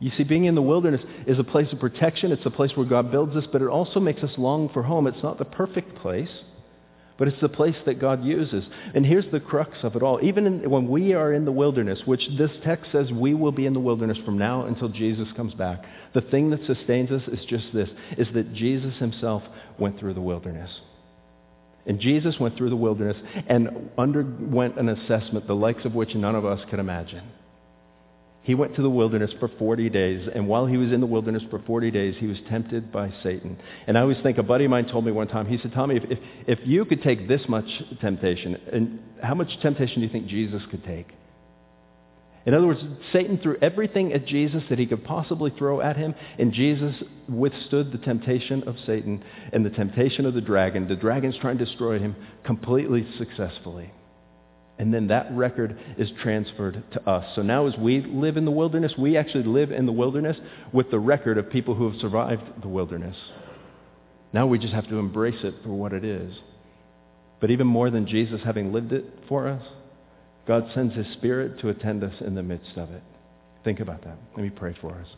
You 0.00 0.10
see, 0.16 0.24
being 0.24 0.46
in 0.46 0.54
the 0.54 0.62
wilderness 0.62 1.02
is 1.26 1.38
a 1.38 1.44
place 1.44 1.70
of 1.72 1.78
protection. 1.78 2.32
It's 2.32 2.46
a 2.46 2.50
place 2.50 2.72
where 2.74 2.86
God 2.86 3.12
builds 3.12 3.36
us, 3.36 3.44
but 3.52 3.60
it 3.60 3.68
also 3.68 4.00
makes 4.00 4.22
us 4.22 4.30
long 4.38 4.70
for 4.70 4.82
home. 4.82 5.06
It's 5.06 5.22
not 5.22 5.38
the 5.38 5.44
perfect 5.44 5.96
place, 5.96 6.30
but 7.18 7.28
it's 7.28 7.40
the 7.42 7.50
place 7.50 7.76
that 7.84 8.00
God 8.00 8.24
uses. 8.24 8.64
And 8.94 9.04
here's 9.04 9.30
the 9.30 9.40
crux 9.40 9.76
of 9.82 9.96
it 9.96 10.02
all. 10.02 10.18
Even 10.22 10.46
in, 10.46 10.70
when 10.70 10.88
we 10.88 11.12
are 11.12 11.34
in 11.34 11.44
the 11.44 11.52
wilderness, 11.52 12.00
which 12.06 12.22
this 12.38 12.50
text 12.64 12.90
says 12.92 13.12
we 13.12 13.34
will 13.34 13.52
be 13.52 13.66
in 13.66 13.74
the 13.74 13.80
wilderness 13.80 14.16
from 14.24 14.38
now 14.38 14.64
until 14.64 14.88
Jesus 14.88 15.28
comes 15.36 15.52
back, 15.52 15.84
the 16.14 16.22
thing 16.22 16.48
that 16.48 16.64
sustains 16.66 17.10
us 17.10 17.22
is 17.30 17.44
just 17.44 17.66
this, 17.74 17.90
is 18.16 18.26
that 18.32 18.54
Jesus 18.54 18.96
himself 18.96 19.42
went 19.78 20.00
through 20.00 20.14
the 20.14 20.20
wilderness. 20.22 20.70
And 21.84 22.00
Jesus 22.00 22.36
went 22.40 22.56
through 22.56 22.70
the 22.70 22.76
wilderness 22.76 23.16
and 23.48 23.90
underwent 23.98 24.78
an 24.78 24.88
assessment 24.88 25.46
the 25.46 25.54
likes 25.54 25.84
of 25.84 25.94
which 25.94 26.14
none 26.14 26.34
of 26.34 26.46
us 26.46 26.60
could 26.70 26.78
imagine. 26.78 27.22
He 28.42 28.54
went 28.54 28.74
to 28.76 28.82
the 28.82 28.90
wilderness 28.90 29.30
for 29.38 29.48
40 29.48 29.90
days, 29.90 30.26
and 30.34 30.48
while 30.48 30.64
he 30.64 30.78
was 30.78 30.92
in 30.92 31.00
the 31.00 31.06
wilderness 31.06 31.42
for 31.50 31.58
40 31.58 31.90
days, 31.90 32.14
he 32.18 32.26
was 32.26 32.38
tempted 32.48 32.90
by 32.90 33.12
Satan. 33.22 33.58
And 33.86 33.98
I 33.98 34.00
always 34.00 34.16
think, 34.22 34.38
a 34.38 34.42
buddy 34.42 34.64
of 34.64 34.70
mine 34.70 34.86
told 34.86 35.04
me 35.04 35.12
one 35.12 35.28
time, 35.28 35.46
he 35.46 35.58
said, 35.58 35.72
Tommy, 35.72 35.96
if, 35.96 36.04
if, 36.10 36.18
if 36.46 36.58
you 36.64 36.86
could 36.86 37.02
take 37.02 37.28
this 37.28 37.42
much 37.48 37.66
temptation, 38.00 38.56
and 38.72 38.98
how 39.22 39.34
much 39.34 39.48
temptation 39.60 39.96
do 39.96 40.06
you 40.06 40.08
think 40.08 40.26
Jesus 40.26 40.62
could 40.70 40.82
take? 40.84 41.08
In 42.46 42.54
other 42.54 42.66
words, 42.66 42.80
Satan 43.12 43.38
threw 43.42 43.58
everything 43.60 44.14
at 44.14 44.26
Jesus 44.26 44.62
that 44.70 44.78
he 44.78 44.86
could 44.86 45.04
possibly 45.04 45.52
throw 45.58 45.82
at 45.82 45.98
him, 45.98 46.14
and 46.38 46.52
Jesus 46.54 46.94
withstood 47.28 47.92
the 47.92 47.98
temptation 47.98 48.62
of 48.66 48.76
Satan 48.86 49.22
and 49.52 49.66
the 49.66 49.70
temptation 49.70 50.24
of 50.24 50.32
the 50.32 50.40
dragon. 50.40 50.88
The 50.88 50.96
dragon's 50.96 51.36
trying 51.42 51.58
to 51.58 51.64
destroy 51.66 51.98
him 51.98 52.16
completely 52.46 53.06
successfully. 53.18 53.92
And 54.80 54.94
then 54.94 55.08
that 55.08 55.30
record 55.32 55.78
is 55.98 56.10
transferred 56.22 56.82
to 56.92 57.06
us. 57.06 57.26
So 57.34 57.42
now 57.42 57.66
as 57.66 57.76
we 57.76 58.00
live 58.00 58.38
in 58.38 58.46
the 58.46 58.50
wilderness, 58.50 58.94
we 58.96 59.18
actually 59.18 59.44
live 59.44 59.72
in 59.72 59.84
the 59.84 59.92
wilderness 59.92 60.38
with 60.72 60.90
the 60.90 60.98
record 60.98 61.36
of 61.36 61.50
people 61.50 61.74
who 61.74 61.90
have 61.90 62.00
survived 62.00 62.62
the 62.62 62.68
wilderness. 62.68 63.14
Now 64.32 64.46
we 64.46 64.58
just 64.58 64.72
have 64.72 64.88
to 64.88 64.96
embrace 64.96 65.44
it 65.44 65.52
for 65.62 65.68
what 65.68 65.92
it 65.92 66.02
is. 66.02 66.32
But 67.42 67.50
even 67.50 67.66
more 67.66 67.90
than 67.90 68.06
Jesus 68.06 68.40
having 68.42 68.72
lived 68.72 68.92
it 68.92 69.04
for 69.28 69.48
us, 69.48 69.62
God 70.48 70.64
sends 70.74 70.94
his 70.94 71.12
spirit 71.12 71.60
to 71.60 71.68
attend 71.68 72.02
us 72.02 72.14
in 72.22 72.34
the 72.34 72.42
midst 72.42 72.78
of 72.78 72.90
it. 72.90 73.02
Think 73.64 73.80
about 73.80 74.02
that. 74.04 74.16
Let 74.34 74.42
me 74.42 74.48
pray 74.48 74.74
for 74.80 74.94
us. 74.94 75.08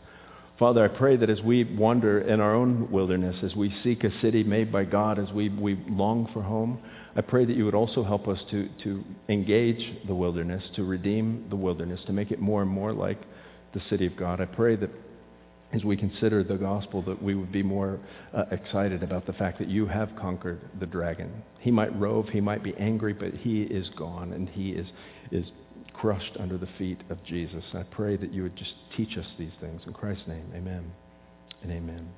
Father, 0.59 0.85
I 0.85 0.87
pray 0.87 1.17
that 1.17 1.29
as 1.31 1.41
we 1.41 1.63
wander 1.63 2.21
in 2.21 2.39
our 2.39 2.53
own 2.53 2.91
wilderness, 2.91 3.35
as 3.43 3.55
we 3.55 3.75
seek 3.83 4.03
a 4.03 4.21
city 4.21 4.43
made 4.43 4.71
by 4.71 4.83
God, 4.83 5.17
as 5.17 5.31
we, 5.31 5.49
we 5.49 5.79
long 5.89 6.29
for 6.31 6.43
home, 6.43 6.79
I 7.15 7.21
pray 7.21 7.43
that 7.45 7.55
you 7.55 7.65
would 7.65 7.73
also 7.73 8.03
help 8.03 8.27
us 8.27 8.39
to, 8.51 8.69
to 8.83 9.03
engage 9.29 10.05
the 10.07 10.13
wilderness, 10.13 10.63
to 10.75 10.83
redeem 10.83 11.47
the 11.49 11.55
wilderness, 11.55 11.99
to 12.05 12.13
make 12.13 12.29
it 12.31 12.39
more 12.39 12.61
and 12.61 12.69
more 12.69 12.93
like 12.93 13.19
the 13.73 13.81
city 13.89 14.05
of 14.05 14.15
God. 14.15 14.41
I 14.41 14.45
pray 14.45 14.75
that 14.75 14.91
as 15.73 15.83
we 15.83 15.97
consider 15.97 16.43
the 16.43 16.55
gospel, 16.55 17.01
that 17.01 17.21
we 17.21 17.33
would 17.33 17.51
be 17.51 17.63
more 17.63 17.99
uh, 18.35 18.43
excited 18.51 19.01
about 19.01 19.25
the 19.25 19.33
fact 19.33 19.57
that 19.57 19.67
you 19.67 19.87
have 19.87 20.15
conquered 20.15 20.61
the 20.79 20.85
dragon. 20.85 21.31
He 21.59 21.71
might 21.71 21.99
rove, 21.99 22.29
he 22.29 22.41
might 22.41 22.63
be 22.63 22.75
angry, 22.77 23.13
but 23.13 23.33
he 23.33 23.63
is 23.63 23.89
gone 23.97 24.33
and 24.33 24.47
he 24.49 24.69
is, 24.69 24.85
is 25.31 25.45
crushed 26.03 26.35
under 26.37 26.57
the 26.57 26.67
feet 26.77 26.99
of 27.09 27.23
Jesus. 27.23 27.63
I 27.73 27.83
pray 27.83 28.17
that 28.17 28.33
you 28.33 28.43
would 28.43 28.57
just 28.57 28.73
teach 28.97 29.17
us 29.17 29.25
these 29.39 29.53
things. 29.61 29.83
In 29.87 29.93
Christ's 29.93 30.27
name, 30.27 30.43
amen 30.53 30.83
and 31.61 31.71
amen. 31.71 32.09